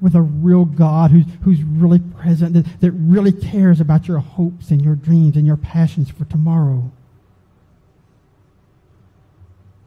with 0.01 0.15
a 0.15 0.21
real 0.21 0.65
God 0.65 1.11
who's, 1.11 1.25
who's 1.43 1.63
really 1.63 1.99
present, 1.99 2.53
that, 2.53 2.81
that 2.81 2.91
really 2.91 3.31
cares 3.31 3.79
about 3.79 4.07
your 4.07 4.19
hopes 4.19 4.69
and 4.69 4.81
your 4.81 4.95
dreams 4.95 5.35
and 5.37 5.47
your 5.47 5.57
passions 5.57 6.09
for 6.09 6.25
tomorrow. 6.25 6.91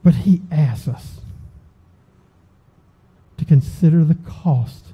But 0.02 0.14
he 0.14 0.40
asks 0.50 0.88
us 0.88 1.20
to 3.36 3.44
consider 3.44 4.04
the 4.04 4.16
cost 4.26 4.86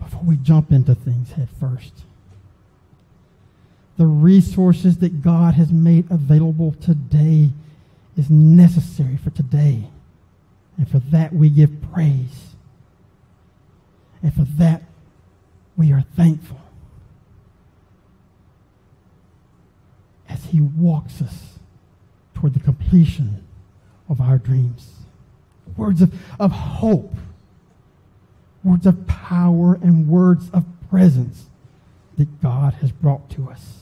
before 0.00 0.22
we 0.22 0.36
jump 0.36 0.72
into 0.72 0.94
things 0.94 1.32
head 1.32 1.48
first. 1.60 1.92
the 3.98 4.06
resources 4.06 4.98
that 4.98 5.22
God 5.22 5.54
has 5.54 5.72
made 5.72 6.10
available 6.10 6.72
today 6.80 7.50
is 8.16 8.30
necessary 8.30 9.16
for 9.16 9.30
today. 9.30 9.90
And 10.76 10.88
for 10.88 11.00
that 11.00 11.32
we 11.34 11.50
give 11.50 11.70
praise. 11.92 12.54
And 14.22 14.34
for 14.34 14.44
that 14.58 14.82
we 15.76 15.92
are 15.92 16.02
thankful. 16.16 16.60
As 20.28 20.44
He 20.46 20.60
walks 20.60 21.22
us 21.22 21.58
toward 22.34 22.54
the 22.54 22.60
completion 22.60 23.44
of 24.08 24.20
our 24.20 24.38
dreams. 24.38 24.92
Words 25.76 26.02
of, 26.02 26.14
of 26.40 26.50
hope, 26.50 27.14
words 28.64 28.86
of 28.86 29.06
power, 29.06 29.74
and 29.74 30.08
words 30.08 30.50
of 30.52 30.64
presence 30.88 31.46
that 32.16 32.40
God 32.42 32.74
has 32.74 32.90
brought 32.90 33.30
to 33.30 33.48
us. 33.50 33.77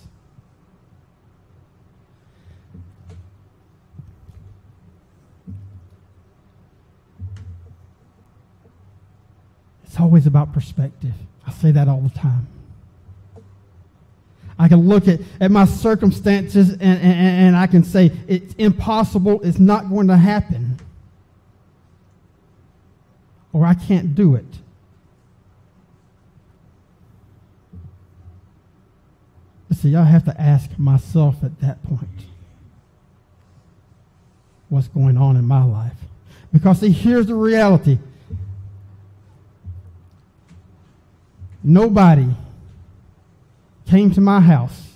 It's 9.96 10.02
always 10.02 10.26
about 10.26 10.52
perspective. 10.52 11.14
I 11.46 11.52
say 11.52 11.70
that 11.70 11.88
all 11.88 12.02
the 12.02 12.10
time. 12.10 12.46
I 14.58 14.68
can 14.68 14.86
look 14.86 15.08
at, 15.08 15.20
at 15.40 15.50
my 15.50 15.64
circumstances 15.64 16.72
and, 16.72 16.82
and, 16.82 17.02
and 17.02 17.56
I 17.56 17.66
can 17.66 17.82
say 17.82 18.12
it's 18.28 18.52
impossible, 18.58 19.40
it's 19.42 19.58
not 19.58 19.88
going 19.88 20.08
to 20.08 20.18
happen. 20.18 20.78
Or 23.54 23.64
I 23.64 23.72
can't 23.72 24.14
do 24.14 24.34
it. 24.34 24.44
See, 29.72 29.96
I 29.96 30.04
have 30.04 30.26
to 30.26 30.38
ask 30.38 30.78
myself 30.78 31.36
at 31.42 31.58
that 31.62 31.82
point 31.84 32.26
what's 34.68 34.88
going 34.88 35.16
on 35.16 35.36
in 35.36 35.46
my 35.46 35.64
life. 35.64 35.96
Because 36.52 36.80
see, 36.80 36.90
here's 36.90 37.28
the 37.28 37.34
reality. 37.34 37.98
Nobody 41.68 42.28
came 43.88 44.12
to 44.12 44.20
my 44.20 44.38
house, 44.38 44.88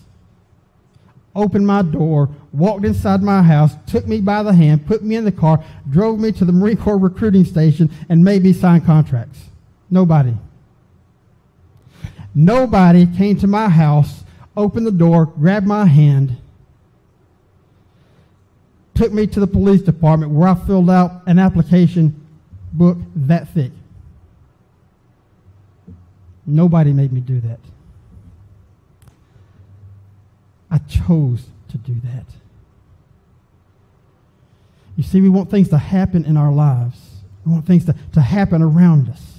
opened 1.35 1.67
my 1.67 1.83
door, 1.83 2.29
walked 2.53 2.85
inside 2.85 3.25
my 3.25 3.43
house, 3.43 3.75
took 3.89 4.07
me 4.07 4.21
by 4.21 4.45
the 4.45 4.55
hand, 4.55 4.87
put 4.87 5.03
me 5.03 5.17
in 5.17 5.25
the 5.25 5.33
car, 5.33 5.65
drove 5.91 6.21
me 6.21 6.31
to 6.31 6.45
the 6.45 6.53
Marine 6.53 6.77
Corps 6.77 6.97
recruiting 6.97 7.45
station, 7.45 7.91
and 8.09 8.23
made 8.23 8.45
me 8.45 8.53
sign 8.53 8.83
contracts. 8.83 9.47
Nobody. 9.91 10.37
Nobody 12.37 13.05
came 13.17 13.37
to 13.39 13.49
my 13.49 13.69
house, 13.69 14.23
opened 14.57 14.87
the 14.87 14.93
door, 14.93 15.27
grabbed 15.27 15.67
my 15.67 15.87
hand, 15.87 16.37
took 18.95 19.13
me 19.13 19.27
to 19.27 19.41
the 19.41 19.47
police 19.49 19.83
department 19.83 20.31
where 20.31 20.47
I 20.47 20.55
filled 20.55 20.89
out 20.89 21.23
an 21.27 21.41
application 21.41 22.25
book 22.73 22.99
that 23.17 23.49
thick. 23.49 23.73
Nobody 26.47 26.93
made 26.93 27.13
me 27.13 27.21
do 27.21 27.41
that. 27.41 27.61
I 30.71 30.79
chose 30.79 31.47
to 31.69 31.79
do 31.79 31.95
that. 32.05 32.27
You 34.97 35.03
see, 35.03 35.21
we 35.21 35.29
want 35.29 35.51
things 35.51 35.69
to 35.71 35.79
happen 35.79 36.25
in 36.25 36.37
our 36.37 36.53
lives. 36.53 36.99
We 37.45 37.53
want 37.53 37.67
things 37.67 37.85
to, 37.87 37.95
to 38.13 38.21
happen 38.21 38.63
around 38.63 39.09
us. 39.09 39.39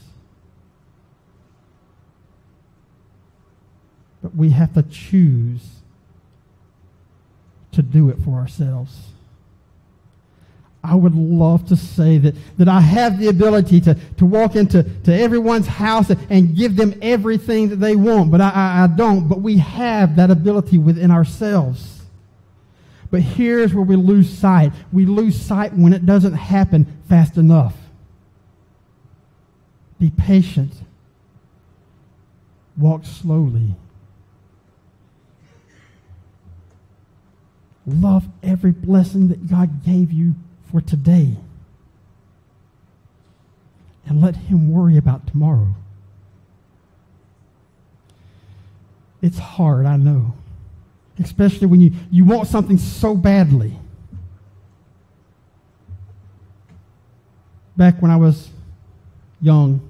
But 4.22 4.36
we 4.36 4.52
have 4.52 4.74
to 4.74 4.84
choose 4.84 5.82
to 7.72 7.82
do 7.82 8.10
it 8.10 8.18
for 8.20 8.32
ourselves. 8.40 9.10
I 10.84 10.96
would 10.96 11.14
love 11.14 11.68
to 11.68 11.76
say 11.76 12.18
that, 12.18 12.36
that 12.58 12.68
I 12.68 12.82
have 12.82 13.20
the 13.20 13.28
ability 13.28 13.82
to, 13.82 13.96
to 14.18 14.26
walk 14.26 14.56
into 14.56 14.84
to 14.84 15.14
everyone's 15.14 15.68
house 15.68 16.10
and 16.10 16.56
give 16.56 16.76
them 16.76 16.98
everything 17.04 17.70
that 17.70 17.76
they 17.76 17.96
want, 17.96 18.32
but 18.32 18.42
I, 18.42 18.50
I, 18.50 18.84
I 18.84 18.88
don't. 18.88 19.28
But 19.28 19.42
we 19.42 19.58
have 19.58 20.16
that 20.16 20.32
ability 20.32 20.80
within 20.80 21.12
ourselves. 21.12 22.02
But 23.12 23.22
here's 23.22 23.74
where 23.74 23.84
we 23.84 23.96
lose 23.96 24.30
sight. 24.30 24.72
We 24.92 25.06
lose 25.06 25.40
sight 25.40 25.74
when 25.74 25.94
it 25.94 26.06
doesn't 26.06 26.34
happen 26.34 26.88
fast 27.08 27.38
enough. 27.38 27.76
Be 30.00 30.10
patient. 30.10 30.74
Walk 32.76 33.06
slowly. 33.06 33.76
Love 37.86 38.26
every 38.42 38.72
blessing 38.72 39.28
that 39.28 39.48
God 39.48 39.84
gave 39.84 40.12
you 40.12 40.34
for 40.72 40.82
today. 40.82 41.36
And 44.06 44.22
let 44.22 44.36
Him 44.36 44.72
worry 44.72 44.98
about 44.98 45.28
tomorrow. 45.28 45.76
It's 49.22 49.38
hard, 49.38 49.86
I 49.86 49.98
know. 49.98 50.34
Especially 51.20 51.68
when 51.68 51.82
you, 51.82 51.92
you 52.10 52.26
want 52.26 52.48
something 52.48 52.78
so 52.78 53.16
badly. 53.16 53.78
Back 57.78 58.02
when 58.02 58.10
I 58.10 58.16
was 58.16 58.50
young, 59.40 59.82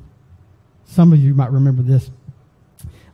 some 0.86 1.14
of 1.14 1.20
you 1.20 1.34
might 1.34 1.52
remember 1.52 1.82
this. 1.82 2.10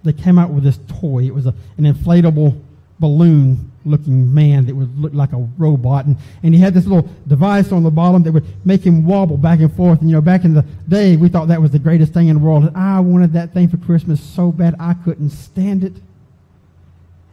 They 0.03 0.13
came 0.13 0.39
out 0.39 0.49
with 0.49 0.63
this 0.63 0.79
toy. 0.87 1.23
It 1.23 1.33
was 1.33 1.45
a, 1.45 1.53
an 1.77 1.83
inflatable 1.83 2.59
balloon 2.99 3.71
looking 3.85 4.33
man 4.33 4.65
that 4.65 4.75
would 4.75 4.99
look 4.99 5.13
like 5.13 5.31
a 5.33 5.47
robot. 5.57 6.05
And, 6.05 6.17
and 6.43 6.53
he 6.53 6.59
had 6.59 6.73
this 6.73 6.85
little 6.85 7.09
device 7.27 7.71
on 7.71 7.83
the 7.83 7.91
bottom 7.91 8.23
that 8.23 8.31
would 8.31 8.45
make 8.65 8.81
him 8.83 9.05
wobble 9.05 9.37
back 9.37 9.59
and 9.59 9.73
forth. 9.73 10.01
And, 10.01 10.09
you 10.09 10.15
know, 10.15 10.21
back 10.21 10.43
in 10.43 10.53
the 10.53 10.65
day, 10.87 11.15
we 11.15 11.29
thought 11.29 11.47
that 11.47 11.61
was 11.61 11.71
the 11.71 11.79
greatest 11.79 12.13
thing 12.13 12.27
in 12.27 12.37
the 12.37 12.43
world. 12.43 12.63
And 12.65 12.75
I 12.75 12.99
wanted 12.99 13.33
that 13.33 13.53
thing 13.53 13.69
for 13.69 13.77
Christmas 13.77 14.21
so 14.21 14.51
bad 14.51 14.75
I 14.79 14.93
couldn't 14.93 15.29
stand 15.29 15.83
it. 15.83 15.93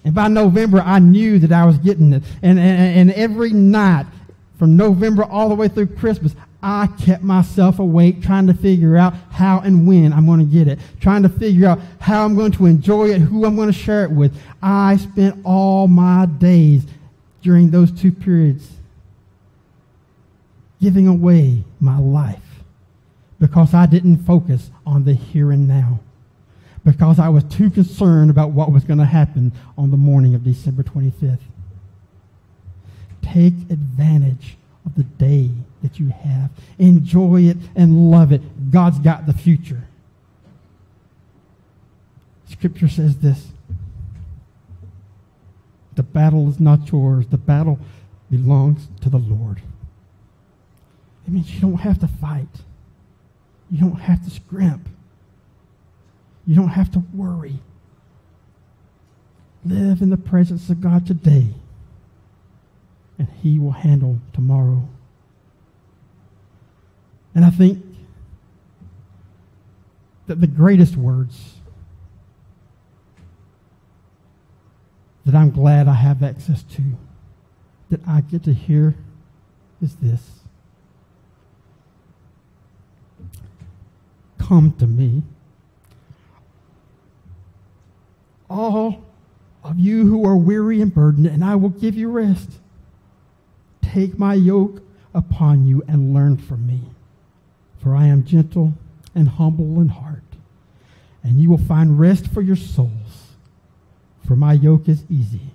And 0.05 0.15
by 0.15 0.29
November, 0.29 0.81
I 0.81 0.99
knew 0.99 1.39
that 1.39 1.51
I 1.51 1.65
was 1.65 1.79
getting 1.79 2.13
it. 2.13 2.23
And, 2.43 2.59
and, 2.59 3.11
and 3.11 3.13
every 3.13 3.51
night, 3.51 4.07
from 4.59 4.77
November 4.77 5.25
all 5.25 5.49
the 5.49 5.55
way 5.55 5.69
through 5.69 5.87
Christmas, 5.89 6.35
I 6.67 6.87
kept 6.87 7.23
myself 7.23 7.79
awake 7.79 8.23
trying 8.23 8.47
to 8.47 8.55
figure 8.55 8.97
out 8.97 9.13
how 9.31 9.61
and 9.61 9.87
when 9.87 10.15
I'm 10.15 10.25
going 10.25 10.39
to 10.39 10.47
get 10.47 10.67
it, 10.67 10.79
trying 10.99 11.23
to 11.25 11.29
figure 11.29 11.69
out 11.69 11.79
how 12.01 12.25
I'm 12.25 12.35
going 12.35 12.53
to 12.53 12.65
enjoy 12.65 13.11
it, 13.11 13.19
who 13.19 13.45
I'm 13.45 13.55
going 13.55 13.71
to 13.71 13.79
share 13.79 14.03
it 14.03 14.11
with. 14.11 14.35
I 14.63 14.97
spent 14.97 15.43
all 15.45 15.89
my 15.89 16.25
days 16.25 16.87
during 17.43 17.69
those 17.69 17.93
two 17.93 18.11
periods 18.11 18.71
giving 20.81 21.07
away 21.07 21.65
my 21.81 21.99
life 21.99 22.41
because 23.39 23.75
I 23.75 23.85
didn't 23.85 24.25
focus 24.25 24.71
on 24.87 25.05
the 25.05 25.13
here 25.13 25.53
and 25.53 25.69
now, 25.69 26.01
because 26.83 27.19
I 27.19 27.29
was 27.29 27.45
too 27.45 27.69
concerned 27.69 28.31
about 28.31 28.53
what 28.53 28.73
was 28.73 28.85
going 28.85 29.01
to 29.01 29.05
happen 29.05 29.53
on 29.77 29.91
the 29.91 29.99
morning 29.99 30.35
of 30.35 30.45
December 30.45 30.83
25th. 30.83 31.41
Take 33.21 33.53
advantage 33.69 34.57
of 34.87 34.95
the 34.95 35.03
day 35.03 35.51
that 35.85 36.01
you 36.01 36.09
have. 36.09 36.51
Enjoy 36.79 37.43
it 37.43 37.59
and 37.77 38.11
love 38.11 38.33
it. 38.33 38.71
God's 38.71 38.99
got 38.99 39.27
the 39.27 39.35
future. 39.35 39.85
Scripture 42.49 42.89
says 42.89 43.19
this 43.19 43.49
The 45.95 46.03
battle 46.03 46.49
is 46.49 46.59
not 46.59 46.91
yours, 46.91 47.27
the 47.27 47.37
battle 47.37 47.79
belongs 48.31 48.89
to 49.03 49.11
the 49.11 49.19
Lord. 49.19 49.61
It 51.27 51.33
means 51.33 51.55
you 51.55 51.61
don't 51.61 51.81
have 51.81 52.01
to 52.01 52.09
fight, 52.09 52.49
you 53.71 53.79
don't 53.79 54.01
have 54.01 54.25
to 54.25 54.31
scrimp, 54.31 54.89
you 56.47 56.57
don't 56.57 56.69
have 56.69 56.91
to 56.93 57.03
worry. 57.13 57.59
Live 59.67 60.01
in 60.01 60.09
the 60.09 60.17
presence 60.17 60.71
of 60.71 60.81
God 60.81 61.07
today 61.07 61.49
and 63.19 63.29
he 63.43 63.59
will 63.59 63.73
handle 63.73 64.19
tomorrow. 64.33 64.89
And 67.35 67.45
I 67.45 67.51
think 67.51 67.85
that 70.27 70.41
the 70.41 70.47
greatest 70.47 70.97
words 70.97 71.55
that 75.25 75.35
I'm 75.35 75.51
glad 75.51 75.89
I 75.89 75.95
have 75.95 76.23
access 76.23 76.63
to, 76.63 76.83
that 77.91 78.01
I 78.07 78.21
get 78.21 78.45
to 78.45 78.53
hear, 78.53 78.95
is 79.83 79.97
this 79.97 80.41
Come 84.39 84.73
to 84.79 84.87
me, 84.87 85.23
all 88.51 89.03
of 89.63 89.81
you 89.81 90.07
who 90.07 90.27
are 90.27 90.37
weary 90.37 90.83
and 90.83 90.95
burdened, 90.95 91.27
and 91.27 91.43
I 91.43 91.57
will 91.57 91.71
give 91.71 91.95
you 91.95 92.11
rest. 92.11 92.59
Take 93.81 94.19
my 94.19 94.35
yoke 94.35 94.83
upon 95.15 95.67
you 95.67 95.83
and 95.89 96.13
learn 96.13 96.37
from 96.37 96.67
me. 96.67 96.83
For 97.85 97.95
I 97.95 98.07
am 98.07 98.25
gentle 98.25 98.73
and 99.15 99.29
humble 99.29 99.79
in 99.79 99.89
heart, 99.89 100.23
and 101.23 101.39
you 101.39 101.51
will 101.51 101.59
find 101.59 102.01
rest 102.01 102.29
for 102.29 102.41
your 102.41 102.57
souls. 102.57 103.35
For 104.27 104.35
my 104.35 104.55
yoke 104.55 104.89
is 104.89 105.05
easy 105.11 105.51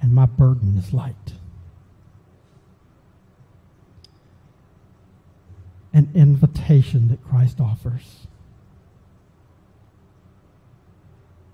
and 0.00 0.14
my 0.14 0.26
burden 0.26 0.78
is 0.78 0.92
light. 0.92 1.32
An 5.92 6.08
invitation 6.14 7.08
that 7.08 7.24
Christ 7.24 7.60
offers. 7.60 8.28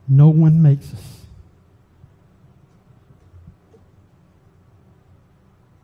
No 0.07 0.29
one 0.29 0.61
makes 0.61 0.93
us. 0.93 1.21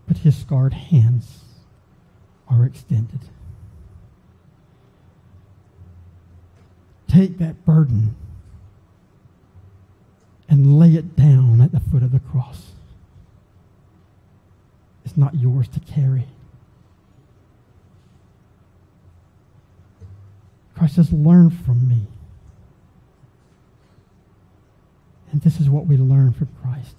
But 0.06 0.18
his 0.18 0.36
scarred 0.36 0.74
hands 0.74 1.44
are 2.48 2.66
extended. 2.66 3.20
Take 7.18 7.38
that 7.38 7.64
burden 7.64 8.14
and 10.48 10.78
lay 10.78 10.94
it 10.94 11.16
down 11.16 11.60
at 11.60 11.72
the 11.72 11.80
foot 11.80 12.04
of 12.04 12.12
the 12.12 12.20
cross. 12.20 12.70
It's 15.04 15.16
not 15.16 15.34
yours 15.34 15.66
to 15.66 15.80
carry. 15.80 16.28
Christ 20.76 20.94
says, 20.94 21.12
Learn 21.12 21.50
from 21.50 21.88
me. 21.88 22.06
And 25.32 25.42
this 25.42 25.58
is 25.58 25.68
what 25.68 25.86
we 25.86 25.96
learn 25.96 26.32
from 26.32 26.50
Christ. 26.62 26.94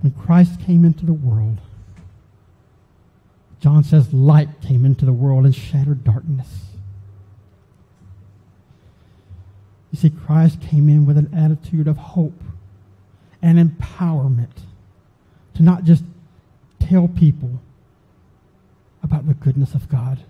When 0.00 0.12
Christ 0.12 0.58
came 0.58 0.86
into 0.86 1.04
the 1.04 1.12
world, 1.12 1.58
John 3.62 3.84
says 3.84 4.12
light 4.12 4.60
came 4.60 4.84
into 4.84 5.04
the 5.04 5.12
world 5.12 5.44
and 5.44 5.54
shattered 5.54 6.02
darkness. 6.02 6.48
You 9.92 9.98
see, 9.98 10.10
Christ 10.10 10.60
came 10.60 10.88
in 10.88 11.06
with 11.06 11.16
an 11.16 11.32
attitude 11.32 11.86
of 11.86 11.96
hope 11.96 12.40
and 13.40 13.58
empowerment 13.58 14.64
to 15.54 15.62
not 15.62 15.84
just 15.84 16.02
tell 16.80 17.06
people 17.06 17.60
about 19.00 19.28
the 19.28 19.34
goodness 19.34 19.74
of 19.74 19.88
God, 19.88 20.24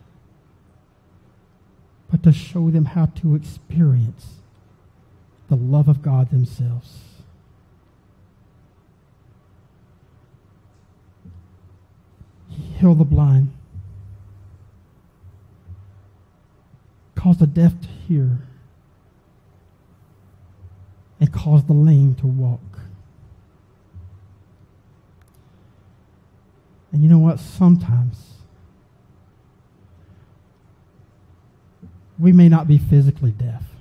but 2.11 2.23
to 2.25 2.33
show 2.33 2.71
them 2.71 2.85
how 2.85 3.07
to 3.07 3.35
experience 3.35 4.41
the 5.49 5.57
love 5.57 5.89
of 5.89 6.03
God 6.03 6.31
themselves. 6.31 6.99
He 12.57 12.63
healed 12.79 12.99
the 12.99 13.05
blind, 13.05 13.53
cause 17.15 17.39
the 17.39 17.47
deaf 17.47 17.81
to 17.81 17.89
hear, 17.89 18.39
and 21.19 21.33
cause 21.33 21.65
the 21.65 21.73
lame 21.73 22.15
to 22.17 22.27
walk. 22.27 22.61
And 26.93 27.03
you 27.03 27.09
know 27.09 27.19
what? 27.19 27.41
Sometimes 27.41 28.35
we 32.19 32.33
may 32.33 32.49
not 32.49 32.69
be 32.69 32.77
physically 32.79 33.31
deaf. 33.31 33.72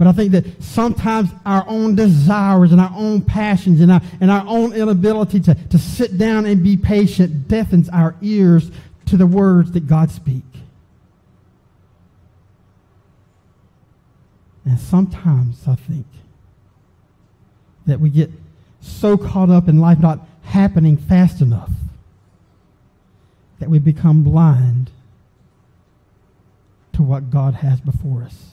But 0.00 0.06
I 0.06 0.12
think 0.12 0.32
that 0.32 0.62
sometimes 0.62 1.28
our 1.44 1.62
own 1.68 1.94
desires 1.94 2.72
and 2.72 2.80
our 2.80 2.90
own 2.96 3.20
passions 3.20 3.82
and 3.82 3.92
our, 3.92 4.00
and 4.22 4.30
our 4.30 4.46
own 4.46 4.72
inability 4.72 5.40
to, 5.40 5.54
to 5.54 5.78
sit 5.78 6.16
down 6.16 6.46
and 6.46 6.64
be 6.64 6.78
patient 6.78 7.48
deafens 7.48 7.90
our 7.90 8.16
ears 8.22 8.70
to 9.04 9.18
the 9.18 9.26
words 9.26 9.72
that 9.72 9.86
God 9.86 10.10
speaks. 10.10 10.56
And 14.64 14.80
sometimes 14.80 15.68
I 15.68 15.74
think 15.74 16.06
that 17.84 18.00
we 18.00 18.08
get 18.08 18.30
so 18.80 19.18
caught 19.18 19.50
up 19.50 19.68
in 19.68 19.80
life 19.80 19.98
not 19.98 20.26
happening 20.44 20.96
fast 20.96 21.42
enough 21.42 21.72
that 23.58 23.68
we 23.68 23.78
become 23.78 24.22
blind 24.22 24.90
to 26.94 27.02
what 27.02 27.30
God 27.30 27.56
has 27.56 27.82
before 27.82 28.22
us. 28.22 28.50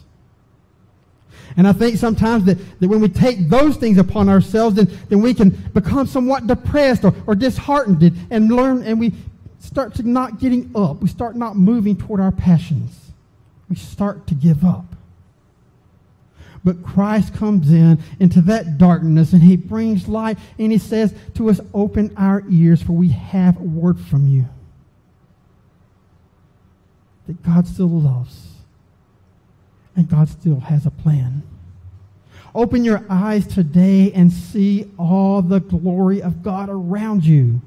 And 1.55 1.67
I 1.67 1.73
think 1.73 1.97
sometimes 1.97 2.43
that, 2.45 2.57
that 2.79 2.87
when 2.87 2.99
we 2.99 3.09
take 3.09 3.49
those 3.49 3.77
things 3.77 3.97
upon 3.97 4.27
ourselves, 4.29 4.75
then, 4.75 4.89
then 5.09 5.21
we 5.21 5.33
can 5.33 5.49
become 5.73 6.07
somewhat 6.07 6.47
depressed 6.47 7.05
or, 7.05 7.13
or 7.25 7.35
disheartened 7.35 8.11
and 8.29 8.51
learn, 8.51 8.83
and 8.83 8.99
we 8.99 9.13
start 9.59 9.95
to 9.95 10.03
not 10.03 10.39
getting 10.39 10.71
up. 10.75 11.01
We 11.01 11.07
start 11.07 11.35
not 11.35 11.55
moving 11.55 11.95
toward 11.95 12.19
our 12.19 12.31
passions. 12.31 13.11
We 13.69 13.75
start 13.75 14.27
to 14.27 14.35
give 14.35 14.63
up. 14.65 14.85
But 16.63 16.83
Christ 16.83 17.33
comes 17.33 17.71
in 17.71 17.99
into 18.19 18.41
that 18.41 18.77
darkness 18.77 19.31
and 19.31 19.41
he 19.41 19.55
brings 19.55 20.07
light 20.07 20.37
and 20.59 20.71
he 20.71 20.77
says 20.77 21.13
to 21.35 21.49
us, 21.49 21.61
Open 21.73 22.13
our 22.17 22.43
ears, 22.49 22.81
for 22.81 22.91
we 22.91 23.09
have 23.09 23.57
word 23.57 23.99
from 23.99 24.27
you. 24.27 24.45
That 27.27 27.41
God 27.43 27.67
still 27.67 27.89
loves 27.89 28.56
and 29.97 30.07
God 30.07 30.29
still 30.29 30.61
has 30.61 30.85
a 30.85 30.91
plan. 30.91 31.41
Open 32.55 32.85
your 32.85 33.03
eyes 33.09 33.45
today 33.45 34.11
and 34.13 34.31
see 34.31 34.89
all 34.97 35.41
the 35.41 35.59
glory 35.59 36.21
of 36.21 36.43
God 36.43 36.69
around 36.69 37.25
you. 37.25 37.61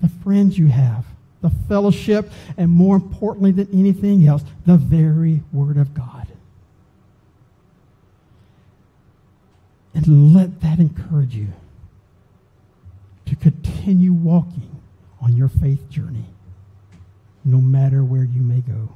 The 0.00 0.08
friends 0.22 0.58
you 0.58 0.68
have, 0.68 1.06
the 1.40 1.50
fellowship, 1.50 2.30
and 2.56 2.70
more 2.70 2.94
importantly 2.94 3.50
than 3.50 3.68
anything 3.72 4.28
else, 4.28 4.44
the 4.64 4.76
very 4.76 5.42
Word 5.52 5.76
of 5.76 5.92
God. 5.94 6.28
And 9.94 10.34
let 10.34 10.60
that 10.60 10.78
encourage 10.78 11.34
you 11.34 11.48
to 13.26 13.34
continue 13.34 14.12
walking 14.12 14.80
on 15.20 15.36
your 15.36 15.48
faith 15.48 15.90
journey, 15.90 16.26
no 17.44 17.58
matter 17.60 18.04
where 18.04 18.24
you 18.24 18.40
may 18.40 18.60
go. 18.60 18.90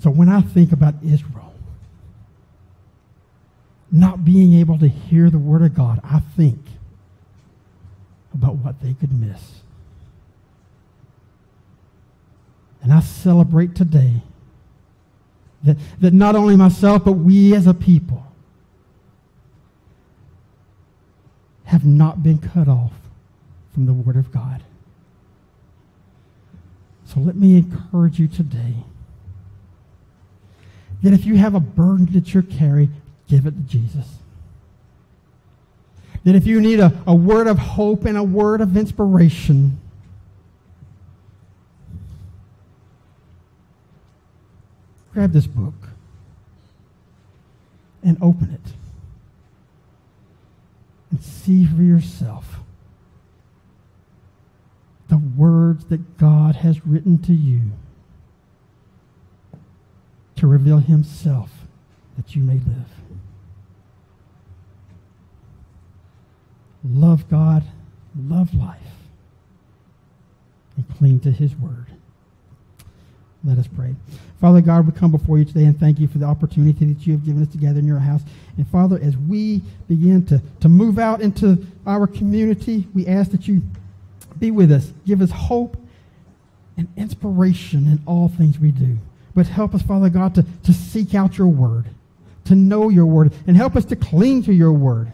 So 0.00 0.10
when 0.10 0.28
I 0.28 0.40
think 0.40 0.72
about 0.72 0.94
Israel 1.04 1.54
not 3.92 4.24
being 4.24 4.54
able 4.54 4.78
to 4.78 4.88
hear 4.88 5.30
the 5.30 5.38
Word 5.38 5.62
of 5.62 5.74
God, 5.74 6.00
I 6.04 6.20
think 6.36 6.58
about 8.32 8.56
what 8.56 8.80
they 8.80 8.94
could 8.94 9.12
miss. 9.12 9.60
And 12.82 12.92
I 12.92 13.00
celebrate 13.00 13.74
today 13.74 14.22
that, 15.64 15.76
that 16.00 16.14
not 16.14 16.36
only 16.36 16.56
myself, 16.56 17.04
but 17.04 17.12
we 17.12 17.54
as 17.54 17.66
a 17.66 17.74
people 17.74 18.24
have 21.64 21.84
not 21.84 22.22
been 22.22 22.38
cut 22.38 22.68
off 22.68 22.92
from 23.74 23.86
the 23.86 23.92
Word 23.92 24.16
of 24.16 24.32
God. 24.32 24.62
So 27.04 27.20
let 27.20 27.36
me 27.36 27.58
encourage 27.58 28.18
you 28.18 28.28
today 28.28 28.76
that 31.02 31.12
if 31.12 31.24
you 31.24 31.36
have 31.36 31.54
a 31.54 31.60
burden 31.60 32.06
that 32.12 32.34
you're 32.34 32.42
carrying, 32.42 32.94
give 33.28 33.46
it 33.46 33.52
to 33.52 33.62
Jesus. 33.62 34.06
That 36.24 36.34
if 36.34 36.46
you 36.46 36.60
need 36.60 36.80
a, 36.80 36.92
a 37.06 37.14
word 37.14 37.46
of 37.46 37.58
hope 37.58 38.04
and 38.04 38.16
a 38.16 38.22
word 38.22 38.60
of 38.60 38.76
inspiration, 38.76 39.80
grab 45.14 45.32
this 45.32 45.46
book 45.46 45.74
and 48.02 48.18
open 48.20 48.50
it 48.52 48.72
and 51.10 51.22
see 51.22 51.64
for 51.64 51.82
yourself 51.82 52.60
the 55.08 55.18
words 55.18 55.86
that 55.86 56.18
God 56.18 56.56
has 56.56 56.86
written 56.86 57.18
to 57.22 57.32
you 57.32 57.62
to 60.40 60.46
reveal 60.46 60.78
himself 60.78 61.50
that 62.16 62.34
you 62.34 62.42
may 62.42 62.54
live. 62.54 62.88
Love 66.82 67.28
God, 67.28 67.62
love 68.18 68.54
life, 68.54 68.78
and 70.76 70.88
cling 70.96 71.20
to 71.20 71.30
his 71.30 71.54
word. 71.54 71.86
Let 73.44 73.58
us 73.58 73.66
pray. 73.68 73.94
Father 74.40 74.62
God, 74.62 74.86
we 74.86 74.92
come 74.92 75.10
before 75.10 75.36
you 75.36 75.44
today 75.44 75.64
and 75.64 75.78
thank 75.78 75.98
you 75.98 76.08
for 76.08 76.16
the 76.16 76.24
opportunity 76.24 76.86
that 76.86 77.06
you 77.06 77.12
have 77.12 77.24
given 77.24 77.42
us 77.42 77.48
together 77.48 77.78
in 77.78 77.86
your 77.86 77.98
house. 77.98 78.22
And 78.56 78.66
Father, 78.68 78.98
as 79.02 79.18
we 79.18 79.60
begin 79.88 80.24
to, 80.26 80.40
to 80.60 80.70
move 80.70 80.98
out 80.98 81.20
into 81.20 81.66
our 81.86 82.06
community, 82.06 82.88
we 82.94 83.06
ask 83.06 83.30
that 83.32 83.46
you 83.46 83.62
be 84.38 84.50
with 84.50 84.72
us. 84.72 84.92
Give 85.06 85.20
us 85.20 85.30
hope 85.30 85.76
and 86.78 86.88
inspiration 86.96 87.86
in 87.86 88.02
all 88.06 88.28
things 88.28 88.58
we 88.58 88.70
do. 88.70 88.96
But 89.34 89.46
help 89.46 89.74
us, 89.74 89.82
Father 89.82 90.08
God, 90.08 90.34
to, 90.34 90.44
to 90.64 90.72
seek 90.72 91.14
out 91.14 91.38
your 91.38 91.48
word, 91.48 91.86
to 92.46 92.54
know 92.54 92.88
your 92.88 93.06
word, 93.06 93.32
and 93.46 93.56
help 93.56 93.76
us 93.76 93.84
to 93.86 93.96
cling 93.96 94.42
to 94.44 94.52
your 94.52 94.72
word. 94.72 95.12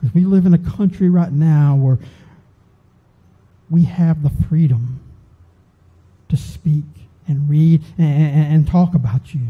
Because 0.00 0.14
we 0.14 0.24
live 0.24 0.46
in 0.46 0.54
a 0.54 0.58
country 0.58 1.08
right 1.08 1.32
now 1.32 1.74
where 1.74 1.98
we 3.68 3.82
have 3.84 4.22
the 4.22 4.30
freedom 4.48 5.00
to 6.28 6.36
speak 6.36 6.84
and 7.26 7.48
read 7.48 7.82
and, 7.98 8.22
and, 8.22 8.54
and 8.54 8.66
talk 8.66 8.94
about 8.94 9.34
you. 9.34 9.40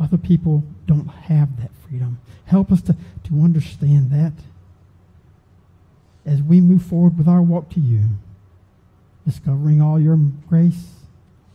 Other 0.00 0.18
people 0.18 0.64
don't 0.86 1.06
have 1.06 1.60
that 1.60 1.70
freedom. 1.86 2.18
Help 2.46 2.72
us 2.72 2.82
to, 2.82 2.96
to 3.24 3.42
understand 3.42 4.10
that 4.10 4.32
as 6.24 6.42
we 6.42 6.60
move 6.60 6.82
forward 6.82 7.18
with 7.18 7.28
our 7.28 7.42
walk 7.42 7.68
to 7.70 7.80
you, 7.80 8.02
discovering 9.24 9.80
all 9.80 10.00
your 10.00 10.16
grace, 10.48 10.88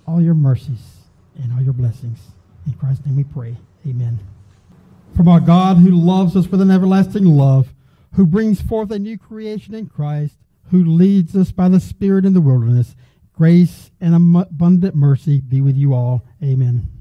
all 0.05 0.21
your 0.21 0.33
mercies, 0.33 1.03
and 1.41 1.53
all 1.53 1.61
your 1.61 1.73
blessings. 1.73 2.19
In 2.65 2.73
Christ's 2.73 3.05
name 3.05 3.17
we 3.17 3.23
pray. 3.23 3.55
Amen. 3.85 4.19
From 5.15 5.27
our 5.27 5.39
God 5.39 5.77
who 5.77 5.91
loves 5.91 6.35
us 6.35 6.47
with 6.47 6.61
an 6.61 6.71
everlasting 6.71 7.25
love, 7.25 7.73
who 8.15 8.25
brings 8.25 8.61
forth 8.61 8.91
a 8.91 8.99
new 8.99 9.17
creation 9.17 9.73
in 9.73 9.87
Christ, 9.87 10.35
who 10.71 10.83
leads 10.83 11.35
us 11.35 11.51
by 11.51 11.69
the 11.69 11.79
Spirit 11.79 12.25
in 12.25 12.33
the 12.33 12.41
wilderness, 12.41 12.95
grace 13.33 13.91
and 14.01 14.15
abundant 14.15 14.95
mercy 14.95 15.39
be 15.39 15.61
with 15.61 15.75
you 15.75 15.93
all. 15.93 16.23
Amen. 16.43 16.96